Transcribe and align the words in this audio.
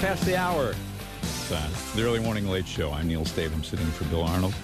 past 0.00 0.24
the 0.24 0.36
hour. 0.36 0.74
It's, 1.22 1.50
uh, 1.52 1.68
the 1.94 2.02
early 2.04 2.20
morning 2.20 2.48
late 2.48 2.66
show. 2.68 2.92
I'm 2.92 3.08
Neil 3.08 3.24
Stavem, 3.24 3.64
sitting 3.64 3.86
for 3.86 4.04
Bill 4.04 4.22
Arnold. 4.22 4.54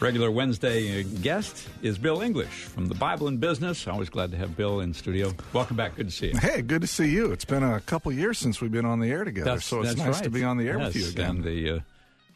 Regular 0.00 0.30
Wednesday 0.30 1.00
uh, 1.00 1.04
guest 1.22 1.68
is 1.80 1.96
Bill 1.98 2.20
English 2.20 2.48
from 2.48 2.86
the 2.88 2.94
Bible 2.94 3.28
and 3.28 3.40
Business. 3.40 3.86
Always 3.88 4.10
glad 4.10 4.30
to 4.32 4.36
have 4.36 4.56
Bill 4.56 4.80
in 4.80 4.92
studio. 4.92 5.32
Welcome 5.52 5.76
back. 5.76 5.96
Good 5.96 6.08
to 6.08 6.12
see 6.12 6.28
you. 6.32 6.38
Hey, 6.38 6.60
good 6.62 6.82
to 6.82 6.86
see 6.86 7.08
you. 7.08 7.32
It's 7.32 7.44
been 7.44 7.62
a 7.62 7.80
couple 7.80 8.12
years 8.12 8.36
since 8.38 8.60
we've 8.60 8.72
been 8.72 8.84
on 8.84 9.00
the 9.00 9.10
air 9.10 9.24
together, 9.24 9.44
That's- 9.46 9.64
so 9.64 9.80
it's 9.82 9.96
nice 9.96 10.16
right. 10.16 10.24
to 10.24 10.30
be 10.30 10.44
on 10.44 10.58
the 10.58 10.68
air 10.68 10.78
Yes, 10.78 10.94
with 10.94 10.96
you 11.02 11.08
again. 11.08 11.30
And 11.36 11.44
the, 11.44 11.70
uh, 11.70 11.78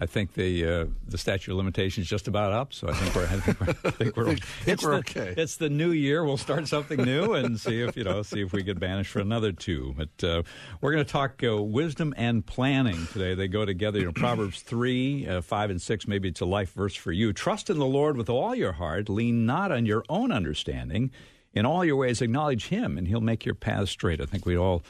I 0.01 0.07
think 0.07 0.35
the 0.35 0.65
uh, 0.65 0.87
the 1.09 1.19
statute 1.19 1.51
of 1.51 1.57
limitations 1.57 2.05
is 2.05 2.11
just 2.11 2.29
about 2.29 2.53
up, 2.53 2.73
so 2.73 2.89
I 2.89 2.93
think 2.93 3.15
we're 3.17 3.25
I 3.25 3.41
think 3.41 3.61
we're, 3.61 3.69
I 3.69 3.91
think 3.91 4.17
we're, 4.17 4.37
it's 4.67 4.85
we're 4.85 4.91
the, 4.91 4.97
okay. 4.99 5.35
It's 5.37 5.57
the 5.57 5.69
new 5.69 5.91
year. 5.91 6.25
We'll 6.25 6.37
start 6.37 6.69
something 6.69 7.03
new 7.03 7.35
and 7.35 7.59
see 7.59 7.83
if 7.83 7.97
you 7.97 8.05
know 8.05 8.23
see 8.23 8.41
if 8.41 8.53
we 8.53 8.63
get 8.63 8.79
banished 8.79 9.11
for 9.11 9.19
another 9.19 9.51
two. 9.51 9.97
But 9.97 10.25
uh, 10.25 10.43
we're 10.81 10.93
going 10.93 11.05
to 11.05 11.11
talk 11.11 11.43
uh, 11.43 11.61
wisdom 11.61 12.15
and 12.17 12.47
planning 12.47 13.09
today. 13.13 13.35
They 13.35 13.49
go 13.49 13.65
together. 13.65 13.99
You 13.99 14.07
know, 14.07 14.13
Proverbs 14.13 14.63
three, 14.63 15.27
uh, 15.27 15.41
five, 15.41 15.69
and 15.69 15.83
six. 15.83 16.07
Maybe 16.07 16.29
it's 16.29 16.41
a 16.41 16.47
life 16.47 16.73
verse 16.75 16.95
for 16.95 17.11
you. 17.11 17.33
Trust 17.33 17.69
in 17.69 17.79
the 17.79 17.87
Lord 17.87 18.17
with 18.17 18.31
all 18.31 18.55
your 18.55 18.73
heart. 18.73 19.09
Lean 19.09 19.47
not 19.47 19.73
on 19.73 19.85
your 19.85 20.05
own 20.09 20.31
understanding. 20.31 21.11
In 21.55 21.67
all 21.67 21.85
your 21.85 21.97
ways, 21.97 22.23
acknowledge 22.23 22.69
Him, 22.69 22.97
and 22.97 23.09
He'll 23.09 23.21
make 23.21 23.45
your 23.45 23.57
paths 23.57 23.91
straight. 23.91 24.21
I 24.21 24.27
think 24.27 24.47
we 24.47 24.57
all 24.57 24.85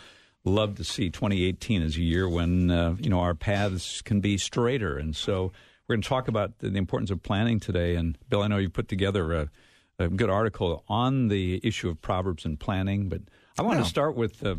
love 0.45 0.77
to 0.77 0.85
see 0.85 1.11
2018 1.11 1.83
as 1.83 1.97
a 1.97 2.03
year 2.03 2.29
when 2.29 2.71
uh, 2.71 2.97
you 2.99 3.11
know 3.11 3.21
our 3.21 3.35
paths 3.35 4.01
can 4.03 4.21
be 4.21 4.39
straighter, 4.39 4.97
and 4.97 5.15
so 5.17 5.53
we're 5.89 5.97
going 5.97 6.03
to 6.03 6.09
talk 6.09 6.29
about 6.29 6.59
the, 6.59 6.69
the 6.71 6.79
importance 6.79 7.11
of 7.11 7.23
planning 7.23 7.61
today. 7.61 7.97
And 7.97 8.17
Bill, 8.29 8.43
I 8.43 8.49
know 8.49 8.59
you 8.59 8.69
put 8.71 8.89
together 8.89 9.33
a, 9.35 9.51
a 9.99 10.09
good 10.09 10.31
article 10.31 10.85
on 10.89 11.29
the 11.29 11.61
issue 11.63 11.89
of 11.89 12.01
proverbs 12.03 12.45
and 12.45 12.59
planning, 12.61 13.09
but 13.09 13.23
I 13.59 13.63
want 13.63 13.79
Yeah. 13.79 13.85
to 13.85 13.89
start 13.89 14.17
with 14.17 14.45
uh, 14.45 14.57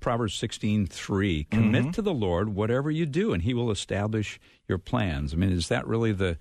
Proverbs 0.00 0.34
16:3. 0.40 1.50
Commit 1.50 1.92
to 1.94 2.02
the 2.02 2.14
Lord 2.14 2.50
whatever 2.54 2.90
you 2.90 3.06
do, 3.06 3.32
and 3.32 3.42
He 3.42 3.54
will 3.54 3.70
establish 3.70 4.38
your 4.68 4.78
plans. 4.78 5.32
I 5.32 5.36
mean, 5.36 5.50
is 5.52 5.68
that 5.68 5.86
really 5.86 6.12
the 6.12 6.38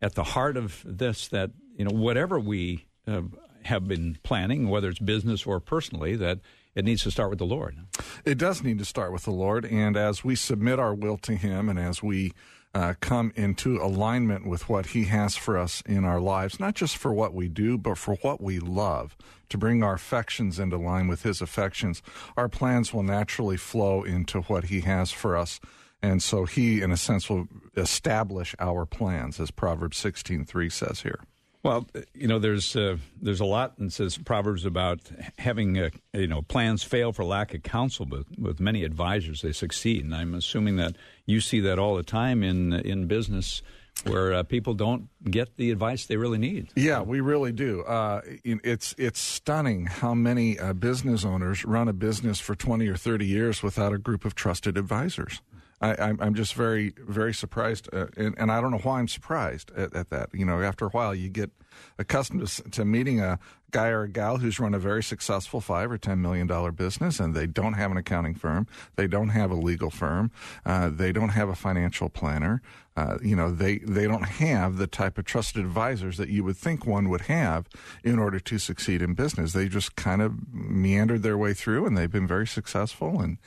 at 0.00 0.14
the 0.14 0.24
heart 0.24 0.56
of 0.56 0.82
this? 0.86 1.28
That 1.28 1.50
you 1.76 1.84
know, 1.84 1.94
whatever 1.96 2.38
we 2.40 2.86
uh, 3.06 3.22
have 3.64 3.86
been 3.88 4.18
planning, 4.22 4.68
whether 4.68 4.88
it's 4.88 4.98
business 4.98 5.46
or 5.46 5.60
personally, 5.60 6.16
that 6.16 6.38
it 6.78 6.84
needs 6.84 7.02
to 7.02 7.10
start 7.10 7.30
with 7.30 7.40
the 7.40 7.44
Lord. 7.44 7.76
It 8.24 8.38
does 8.38 8.62
need 8.62 8.78
to 8.78 8.84
start 8.84 9.12
with 9.12 9.24
the 9.24 9.32
Lord, 9.32 9.64
and 9.64 9.96
as 9.96 10.22
we 10.22 10.36
submit 10.36 10.78
our 10.78 10.94
will 10.94 11.18
to 11.18 11.34
Him, 11.34 11.68
and 11.68 11.78
as 11.78 12.02
we 12.02 12.32
uh, 12.72 12.94
come 13.00 13.32
into 13.34 13.82
alignment 13.82 14.46
with 14.46 14.68
what 14.68 14.86
He 14.86 15.04
has 15.06 15.34
for 15.34 15.58
us 15.58 15.82
in 15.86 16.04
our 16.04 16.20
lives, 16.20 16.60
not 16.60 16.74
just 16.76 16.96
for 16.96 17.12
what 17.12 17.34
we 17.34 17.48
do, 17.48 17.76
but 17.76 17.98
for 17.98 18.14
what 18.22 18.40
we 18.40 18.60
love, 18.60 19.16
to 19.48 19.58
bring 19.58 19.82
our 19.82 19.94
affections 19.94 20.60
into 20.60 20.76
line 20.76 21.08
with 21.08 21.24
His 21.24 21.42
affections, 21.42 22.00
our 22.36 22.48
plans 22.48 22.94
will 22.94 23.02
naturally 23.02 23.56
flow 23.56 24.04
into 24.04 24.42
what 24.42 24.64
He 24.64 24.82
has 24.82 25.10
for 25.10 25.36
us. 25.36 25.58
And 26.00 26.22
so 26.22 26.44
he, 26.44 26.80
in 26.80 26.92
a 26.92 26.96
sense, 26.96 27.28
will 27.28 27.48
establish 27.76 28.54
our 28.60 28.86
plans, 28.86 29.40
as 29.40 29.50
Proverbs 29.50 29.96
sixteen 29.96 30.44
three 30.44 30.70
says 30.70 31.00
here. 31.00 31.18
Well, 31.62 31.88
you 32.14 32.28
know, 32.28 32.38
there's 32.38 32.76
uh, 32.76 32.98
there's 33.20 33.40
a 33.40 33.44
lot 33.44 33.74
in 33.78 33.90
says 33.90 34.16
Proverbs 34.16 34.64
about 34.64 35.00
having 35.38 35.78
uh, 35.78 35.90
you 36.12 36.28
know 36.28 36.42
plans 36.42 36.84
fail 36.84 37.12
for 37.12 37.24
lack 37.24 37.52
of 37.52 37.62
counsel, 37.62 38.06
but 38.06 38.24
with 38.38 38.60
many 38.60 38.84
advisors 38.84 39.42
they 39.42 39.52
succeed. 39.52 40.04
And 40.04 40.14
I'm 40.14 40.34
assuming 40.34 40.76
that 40.76 40.96
you 41.26 41.40
see 41.40 41.60
that 41.60 41.78
all 41.78 41.96
the 41.96 42.04
time 42.04 42.44
in 42.44 42.72
in 42.72 43.06
business, 43.06 43.60
where 44.04 44.32
uh, 44.32 44.42
people 44.44 44.74
don't 44.74 45.08
get 45.28 45.56
the 45.56 45.70
advice 45.70 46.06
they 46.06 46.16
really 46.16 46.38
need. 46.38 46.68
Yeah, 46.76 47.02
we 47.02 47.20
really 47.20 47.52
do. 47.52 47.82
Uh, 47.82 48.20
it's 48.44 48.94
it's 48.96 49.20
stunning 49.20 49.86
how 49.86 50.14
many 50.14 50.58
uh, 50.58 50.72
business 50.72 51.24
owners 51.24 51.64
run 51.64 51.88
a 51.88 51.92
business 51.92 52.38
for 52.38 52.54
twenty 52.54 52.86
or 52.88 52.96
thirty 52.96 53.26
years 53.26 53.62
without 53.62 53.92
a 53.92 53.98
group 53.98 54.24
of 54.24 54.34
trusted 54.34 54.78
advisors. 54.78 55.40
I, 55.80 55.94
I'm, 55.98 56.18
I'm 56.20 56.34
just 56.34 56.54
very 56.54 56.92
very 56.98 57.32
surprised, 57.32 57.88
uh, 57.92 58.06
and, 58.16 58.34
and 58.38 58.50
I 58.50 58.60
don't 58.60 58.70
know 58.70 58.78
why 58.78 58.98
I'm 58.98 59.08
surprised 59.08 59.70
at, 59.76 59.94
at 59.94 60.10
that. 60.10 60.30
You 60.32 60.44
know, 60.44 60.60
after 60.62 60.86
a 60.86 60.90
while, 60.90 61.14
you 61.14 61.28
get 61.28 61.50
accustomed 61.98 62.46
to, 62.46 62.70
to 62.70 62.84
meeting 62.84 63.20
a 63.20 63.38
guy 63.70 63.88
or 63.88 64.04
a 64.04 64.08
gal 64.08 64.38
who's 64.38 64.58
run 64.58 64.74
a 64.74 64.78
very 64.78 65.02
successful 65.02 65.60
five 65.60 65.90
or 65.90 65.98
ten 65.98 66.22
million 66.22 66.46
dollar 66.46 66.72
business, 66.72 67.20
and 67.20 67.34
they 67.34 67.46
don't 67.46 67.74
have 67.74 67.90
an 67.90 67.96
accounting 67.96 68.34
firm, 68.34 68.66
they 68.96 69.06
don't 69.06 69.28
have 69.28 69.50
a 69.50 69.54
legal 69.54 69.90
firm, 69.90 70.30
uh, 70.64 70.88
they 70.88 71.12
don't 71.12 71.30
have 71.30 71.48
a 71.48 71.54
financial 71.54 72.08
planner. 72.08 72.62
Uh, 72.98 73.16
you 73.22 73.36
know, 73.36 73.52
they, 73.52 73.78
they 73.78 74.08
don't 74.08 74.24
have 74.24 74.76
the 74.76 74.88
type 74.88 75.18
of 75.18 75.24
trusted 75.24 75.64
advisors 75.64 76.16
that 76.16 76.30
you 76.30 76.42
would 76.42 76.56
think 76.56 76.84
one 76.84 77.08
would 77.08 77.20
have 77.20 77.68
in 78.02 78.18
order 78.18 78.40
to 78.40 78.58
succeed 78.58 79.00
in 79.00 79.14
business. 79.14 79.52
They 79.52 79.68
just 79.68 79.94
kind 79.94 80.20
of 80.20 80.52
meandered 80.52 81.22
their 81.22 81.38
way 81.38 81.54
through 81.54 81.86
and 81.86 81.96
they've 81.96 82.10
been 82.10 82.26
very 82.26 82.48
successful. 82.48 83.20
And, 83.20 83.38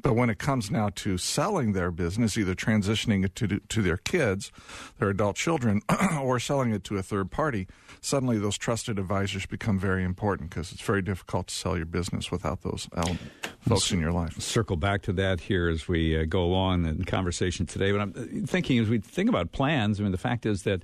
but 0.00 0.14
when 0.14 0.30
it 0.30 0.38
comes 0.38 0.70
now 0.70 0.90
to 0.94 1.18
selling 1.18 1.72
their 1.72 1.90
business, 1.90 2.38
either 2.38 2.54
transitioning 2.54 3.24
it 3.24 3.34
to, 3.34 3.58
to 3.58 3.82
their 3.82 3.96
kids, 3.96 4.52
their 5.00 5.08
adult 5.08 5.34
children, 5.34 5.82
or 6.20 6.38
selling 6.38 6.70
it 6.70 6.84
to 6.84 6.96
a 6.96 7.02
third 7.02 7.32
party, 7.32 7.66
suddenly 8.00 8.38
those 8.38 8.56
trusted 8.56 8.98
advisors 8.98 9.46
become 9.46 9.78
very 9.78 10.04
important 10.04 10.50
because 10.50 10.72
it's 10.72 10.80
very 10.80 11.02
difficult 11.02 11.48
to 11.48 11.54
sell 11.54 11.76
your 11.76 11.86
business 11.86 12.30
without 12.30 12.62
those 12.62 12.88
element, 12.96 13.20
folks 13.60 13.92
in 13.92 14.00
your 14.00 14.12
life. 14.12 14.40
circle 14.40 14.76
back 14.76 15.02
to 15.02 15.12
that 15.12 15.40
here 15.40 15.68
as 15.68 15.86
we 15.86 16.18
uh, 16.18 16.24
go 16.24 16.42
along 16.42 16.86
in 16.86 17.04
conversation 17.04 17.66
today. 17.66 17.92
But 17.92 18.00
I'm 18.00 18.14
uh, 18.16 18.46
thinking 18.46 18.78
as 18.78 18.88
we 18.88 18.98
think 18.98 19.28
about 19.28 19.52
plans, 19.52 20.00
I 20.00 20.02
mean, 20.02 20.12
the 20.12 20.18
fact 20.18 20.46
is 20.46 20.62
that. 20.62 20.82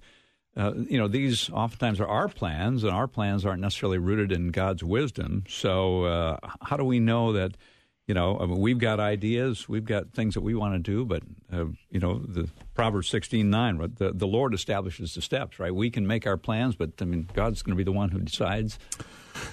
Uh, 0.58 0.72
you 0.88 0.96
know, 0.96 1.06
these 1.06 1.50
oftentimes 1.50 2.00
are 2.00 2.08
our 2.08 2.28
plans, 2.28 2.82
and 2.82 2.90
our 2.90 3.06
plans 3.06 3.44
aren't 3.44 3.60
necessarily 3.60 3.98
rooted 3.98 4.32
in 4.32 4.48
God's 4.48 4.82
wisdom. 4.82 5.44
So, 5.50 6.04
uh, 6.04 6.38
how 6.62 6.78
do 6.78 6.84
we 6.84 6.98
know 6.98 7.34
that, 7.34 7.58
you 8.06 8.14
know, 8.14 8.38
I 8.38 8.46
mean, 8.46 8.60
we've 8.60 8.78
got 8.78 9.00
ideas, 9.00 9.68
we've 9.68 9.84
got 9.84 10.12
things 10.12 10.34
that 10.34 10.42
we 10.42 10.54
want 10.54 10.74
to 10.74 10.78
do, 10.78 11.04
but, 11.04 11.22
uh, 11.52 11.66
you 11.90 11.98
know, 11.98 12.18
the 12.18 12.48
Proverbs 12.74 13.08
sixteen 13.08 13.50
nine, 13.50 13.78
the, 13.96 14.12
the 14.12 14.26
Lord 14.26 14.54
establishes 14.54 15.14
the 15.14 15.22
steps, 15.22 15.58
right? 15.58 15.74
We 15.74 15.90
can 15.90 16.06
make 16.06 16.26
our 16.26 16.36
plans, 16.36 16.76
but, 16.76 16.90
I 17.00 17.04
mean, 17.04 17.28
God's 17.34 17.62
going 17.62 17.72
to 17.72 17.76
be 17.76 17.84
the 17.84 17.92
one 17.92 18.10
who 18.10 18.20
decides. 18.20 18.78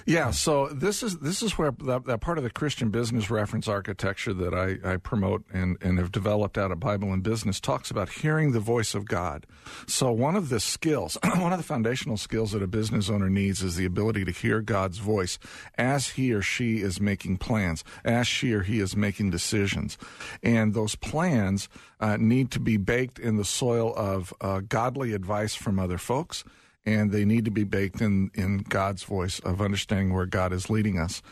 Yeah, 0.06 0.30
so 0.30 0.68
this 0.68 1.02
is 1.02 1.18
this 1.18 1.42
is 1.42 1.56
where 1.56 1.70
that, 1.70 2.04
that 2.06 2.20
part 2.20 2.38
of 2.38 2.44
the 2.44 2.50
Christian 2.50 2.90
business 2.90 3.30
reference 3.30 3.68
architecture 3.68 4.34
that 4.34 4.54
I, 4.54 4.92
I 4.92 4.96
promote 4.96 5.44
and, 5.52 5.76
and 5.80 5.98
have 5.98 6.12
developed 6.12 6.58
out 6.58 6.70
of 6.70 6.80
Bible 6.80 7.12
and 7.12 7.22
Business 7.22 7.60
talks 7.60 7.90
about 7.90 8.08
hearing 8.08 8.52
the 8.52 8.60
voice 8.60 8.94
of 8.94 9.06
God. 9.06 9.46
So 9.86 10.12
one 10.12 10.36
of 10.36 10.48
the 10.48 10.60
skills, 10.60 11.16
one 11.36 11.52
of 11.52 11.58
the 11.58 11.64
foundational 11.64 12.16
skills 12.16 12.52
that 12.52 12.62
a 12.62 12.66
business 12.66 13.08
owner 13.08 13.30
needs 13.30 13.62
is 13.62 13.76
the 13.76 13.84
ability 13.84 14.24
to 14.24 14.30
hear 14.30 14.60
God's 14.60 14.98
voice 14.98 15.38
as 15.76 16.10
he 16.10 16.32
or 16.32 16.42
she 16.42 16.80
is 16.80 17.00
making 17.00 17.38
plans, 17.38 17.84
as 18.04 18.26
she 18.26 18.52
or 18.52 18.62
he 18.62 18.80
is 18.80 18.96
making 18.96 19.30
decisions, 19.30 19.96
and 20.42 20.74
those 20.74 20.94
plans 20.94 21.68
uh, 22.00 22.16
need 22.16 22.50
to 22.50 22.60
be 22.60 22.76
baked 22.76 23.18
in 23.18 23.36
the 23.36 23.44
soil 23.44 23.94
of 23.96 24.34
uh, 24.40 24.60
godly 24.68 25.12
advice 25.12 25.54
from 25.54 25.78
other 25.78 25.98
folks 25.98 26.44
and 26.86 27.10
they 27.10 27.24
need 27.24 27.44
to 27.44 27.50
be 27.50 27.64
baked 27.64 28.00
in, 28.00 28.30
in 28.34 28.58
God's 28.58 29.04
voice 29.04 29.38
of 29.40 29.60
understanding 29.60 30.12
where 30.12 30.26
God 30.26 30.52
is 30.52 30.68
leading 30.68 30.98
us. 30.98 31.22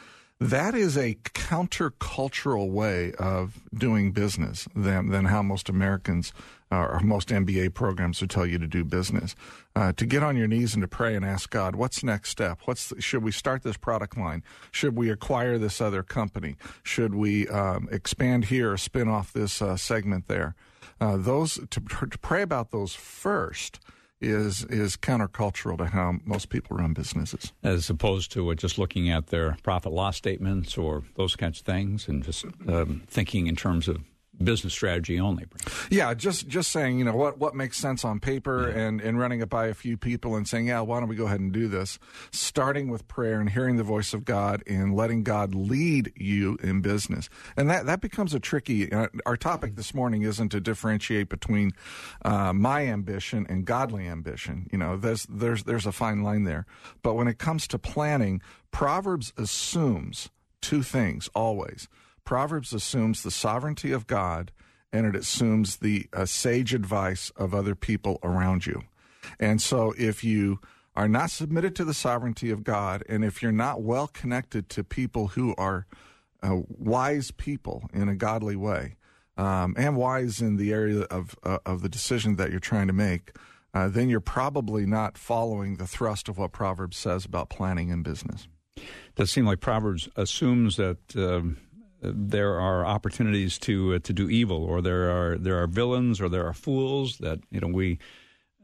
That 0.40 0.74
is 0.74 0.96
a 0.96 1.14
countercultural 1.34 2.68
way 2.70 3.12
of 3.12 3.60
doing 3.72 4.10
business 4.10 4.66
than, 4.74 5.10
than 5.10 5.26
how 5.26 5.41
most 5.41 5.68
Americans 5.68 6.32
uh, 6.72 6.78
or 6.78 7.00
most 7.00 7.28
MBA 7.28 7.74
programs 7.74 8.20
would 8.20 8.30
tell 8.30 8.46
you 8.46 8.58
to 8.58 8.66
do 8.66 8.82
business. 8.82 9.36
Uh, 9.76 9.92
to 9.92 10.04
get 10.04 10.24
on 10.24 10.36
your 10.36 10.48
knees 10.48 10.74
and 10.74 10.80
to 10.80 10.88
pray 10.88 11.14
and 11.14 11.24
ask 11.24 11.50
God, 11.50 11.76
what's 11.76 12.02
next 12.02 12.30
step? 12.30 12.60
What's 12.64 12.88
the, 12.88 13.00
should 13.00 13.22
we 13.22 13.30
start 13.30 13.62
this 13.62 13.76
product 13.76 14.16
line? 14.16 14.42
Should 14.72 14.96
we 14.96 15.10
acquire 15.10 15.58
this 15.58 15.80
other 15.80 16.02
company? 16.02 16.56
Should 16.82 17.14
we 17.14 17.46
um, 17.48 17.88
expand 17.92 18.46
here 18.46 18.72
or 18.72 18.78
spin 18.78 19.06
off 19.06 19.32
this 19.32 19.62
uh, 19.62 19.76
segment 19.76 20.26
there? 20.26 20.56
Uh, 21.00 21.18
those 21.18 21.60
to, 21.70 21.80
to 21.80 22.18
pray 22.18 22.42
about 22.42 22.70
those 22.70 22.94
first 22.94 23.78
is 24.22 24.65
is 24.65 24.97
countercultural 24.97 25.77
to 25.78 25.87
how 25.87 26.15
most 26.25 26.49
people 26.49 26.77
run 26.77 26.93
businesses. 26.93 27.53
as 27.62 27.91
opposed 27.91 28.33
to 28.33 28.50
uh, 28.50 28.55
just 28.55 28.78
looking 28.78 29.10
at 29.10 29.27
their 29.28 29.57
profit 29.63 29.92
loss 29.92 30.16
statements 30.16 30.78
or 30.78 31.03
those 31.16 31.36
kinds 31.36 31.60
of 31.60 31.66
things 31.66 32.09
and 32.09 32.22
just 32.22 32.45
um, 32.69 33.03
thinking 33.09 33.47
in 33.47 33.57
terms 33.57 33.89
of 33.89 33.98
business 34.44 34.72
strategy 34.72 35.18
only. 35.18 35.47
Yeah, 35.91 36.15
just 36.15 36.48
just 36.48 36.71
saying, 36.71 36.98
you 36.98 37.04
know, 37.04 37.15
what 37.15 37.39
what 37.39 37.54
makes 37.54 37.77
sense 37.78 38.04
on 38.04 38.21
paper 38.21 38.68
and 38.68 39.00
and 39.00 39.18
running 39.18 39.41
it 39.41 39.48
by 39.48 39.66
a 39.66 39.74
few 39.74 39.97
people 39.97 40.36
and 40.36 40.47
saying, 40.47 40.66
yeah, 40.68 40.80
why 40.80 41.00
don't 41.00 41.09
we 41.09 41.16
go 41.16 41.27
ahead 41.27 41.41
and 41.41 41.53
do 41.53 41.68
this? 41.68 41.98
Starting 42.30 42.89
with 42.89 43.06
prayer 43.09 43.41
and 43.41 43.50
hearing 43.50 43.77
the 43.77 43.83
voice 43.83 44.12
of 44.12 44.24
God 44.24 44.62
and 44.66 44.94
letting 44.94 45.22
God 45.22 45.54
lead 45.54 46.12
you 46.16 46.59
in 46.62 46.80
business, 46.80 47.28
and 47.56 47.68
that 47.71 47.86
that 47.86 48.00
becomes 48.00 48.34
a 48.34 48.41
tricky. 48.41 48.92
Uh, 48.92 49.09
our 49.27 49.36
topic 49.36 49.77
this 49.77 49.94
morning 49.94 50.22
isn't 50.22 50.50
to 50.50 50.60
differentiate 50.60 51.28
between 51.28 51.72
uh, 52.24 52.53
my 52.53 52.86
ambition 52.86 53.47
and 53.48 53.65
godly 53.65 54.06
ambition. 54.06 54.68
You 54.72 54.78
know, 54.78 54.97
there's 54.97 55.27
there's 55.28 55.65
there's 55.65 55.86
a 55.86 55.92
fine 55.92 56.22
line 56.22 56.44
there, 56.44 56.66
but 57.03 57.15
when 57.15 57.28
it 57.28 57.39
comes 57.39 57.66
to 57.68 57.78
planning, 57.78 58.41
Proverbs 58.71 59.33
assumes 59.36 60.30
two 60.60 60.83
things 60.83 61.28
always. 61.34 61.89
Proverbs 62.24 62.72
assumes 62.72 63.22
the 63.22 63.30
sovereignty 63.30 63.92
of 63.92 64.07
God 64.07 64.53
and 64.92 65.07
it 65.07 65.16
assumes 65.16 65.78
the 65.78 66.07
uh, 66.13 66.27
sage 66.27 66.74
advice 66.74 67.30
of 67.36 67.54
other 67.54 67.74
people 67.74 68.19
around 68.22 68.66
you. 68.66 68.83
And 69.41 69.60
so 69.60 69.95
if 69.97 70.22
you 70.22 70.60
are 70.95 71.09
not 71.09 71.30
submitted 71.30 71.74
to 71.77 71.84
the 71.84 71.95
sovereignty 71.95 72.51
of 72.51 72.65
God 72.65 73.03
and 73.09 73.24
if 73.24 73.42
you're 73.42 73.53
not 73.53 73.83
well 73.83 74.07
connected 74.07 74.69
to 74.71 74.84
people 74.84 75.28
who 75.28 75.54
are 75.57 75.86
uh, 76.42 76.59
wise 76.69 77.30
people 77.30 77.89
in 77.92 78.09
a 78.09 78.16
godly 78.16 78.57
way, 78.57 78.97
um, 79.36 79.75
and 79.78 79.97
wise 79.97 80.41
in 80.41 80.57
the 80.57 80.72
area 80.72 81.01
of 81.03 81.34
uh, 81.42 81.59
of 81.65 81.83
the 81.83 81.89
decision 81.89 82.36
that 82.36 82.51
you're 82.51 82.60
trying 82.60 82.86
to 82.86 82.92
make, 82.92 83.34
uh, 83.75 83.89
then 83.89 84.09
you're 84.09 84.21
probably 84.21 84.84
not 84.84 85.16
following 85.16 85.77
the 85.77 85.86
thrust 85.86 86.28
of 86.28 86.39
what 86.39 86.53
Proverbs 86.53 86.97
says 86.97 87.25
about 87.25 87.48
planning 87.48 87.89
in 87.89 88.03
business. 88.03 88.47
Does 89.16 89.30
seem 89.30 89.47
like 89.47 89.60
Proverbs 89.60 90.09
assumes 90.16 90.77
that 90.77 91.16
um, 91.16 91.59
there 92.03 92.59
are 92.60 92.84
opportunities 92.84 93.59
to 93.60 93.95
uh, 93.95 93.99
to 94.01 94.13
do 94.13 94.28
evil, 94.28 94.65
or 94.65 94.83
there 94.83 95.10
are 95.10 95.39
there 95.39 95.63
are 95.63 95.66
villains, 95.66 96.21
or 96.21 96.28
there 96.28 96.47
are 96.47 96.53
fools 96.53 97.19
that 97.19 97.41
you 97.51 97.60
know 97.60 97.69
we. 97.69 97.99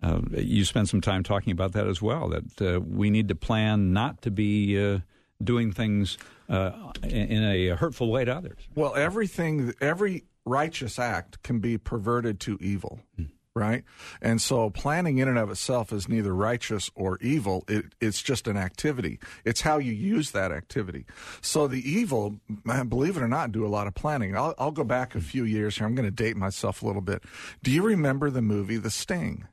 Uh, 0.00 0.20
you 0.36 0.64
spent 0.64 0.88
some 0.88 1.00
time 1.00 1.24
talking 1.24 1.50
about 1.50 1.72
that 1.72 1.88
as 1.88 2.00
well. 2.00 2.28
That 2.28 2.62
uh, 2.62 2.80
we 2.80 3.10
need 3.10 3.26
to 3.28 3.34
plan 3.34 3.92
not 3.92 4.22
to 4.22 4.30
be 4.30 4.80
uh, 4.80 5.00
doing 5.42 5.72
things 5.72 6.16
uh, 6.48 6.70
in 7.02 7.42
a 7.42 7.70
hurtful 7.70 8.08
way 8.08 8.24
to 8.24 8.32
others. 8.32 8.60
Well, 8.76 8.94
everything, 8.94 9.74
every 9.80 10.22
righteous 10.44 11.00
act 11.00 11.42
can 11.42 11.58
be 11.58 11.78
perverted 11.78 12.38
to 12.40 12.58
evil. 12.60 13.00
Hmm 13.16 13.24
right? 13.58 13.84
And 14.22 14.40
so 14.40 14.70
planning 14.70 15.18
in 15.18 15.28
and 15.28 15.36
of 15.36 15.50
itself 15.50 15.92
is 15.92 16.08
neither 16.08 16.34
righteous 16.34 16.90
or 16.94 17.18
evil. 17.20 17.64
It, 17.68 17.86
it's 18.00 18.22
just 18.22 18.46
an 18.46 18.56
activity. 18.56 19.18
It's 19.44 19.60
how 19.60 19.78
you 19.78 19.92
use 19.92 20.30
that 20.30 20.52
activity. 20.52 21.04
So 21.40 21.66
the 21.66 21.86
evil, 21.88 22.40
believe 22.88 23.16
it 23.16 23.22
or 23.22 23.28
not, 23.28 23.52
do 23.52 23.66
a 23.66 23.68
lot 23.68 23.86
of 23.86 23.94
planning. 23.94 24.36
I'll, 24.36 24.54
I'll 24.58 24.70
go 24.70 24.84
back 24.84 25.14
a 25.14 25.20
few 25.20 25.44
years 25.44 25.76
here. 25.76 25.86
I'm 25.86 25.94
going 25.94 26.08
to 26.08 26.10
date 26.10 26.36
myself 26.36 26.82
a 26.82 26.86
little 26.86 27.02
bit. 27.02 27.22
Do 27.62 27.70
you 27.70 27.82
remember 27.82 28.30
the 28.30 28.42
movie 28.42 28.76
The 28.76 28.90
Sting? 28.90 29.46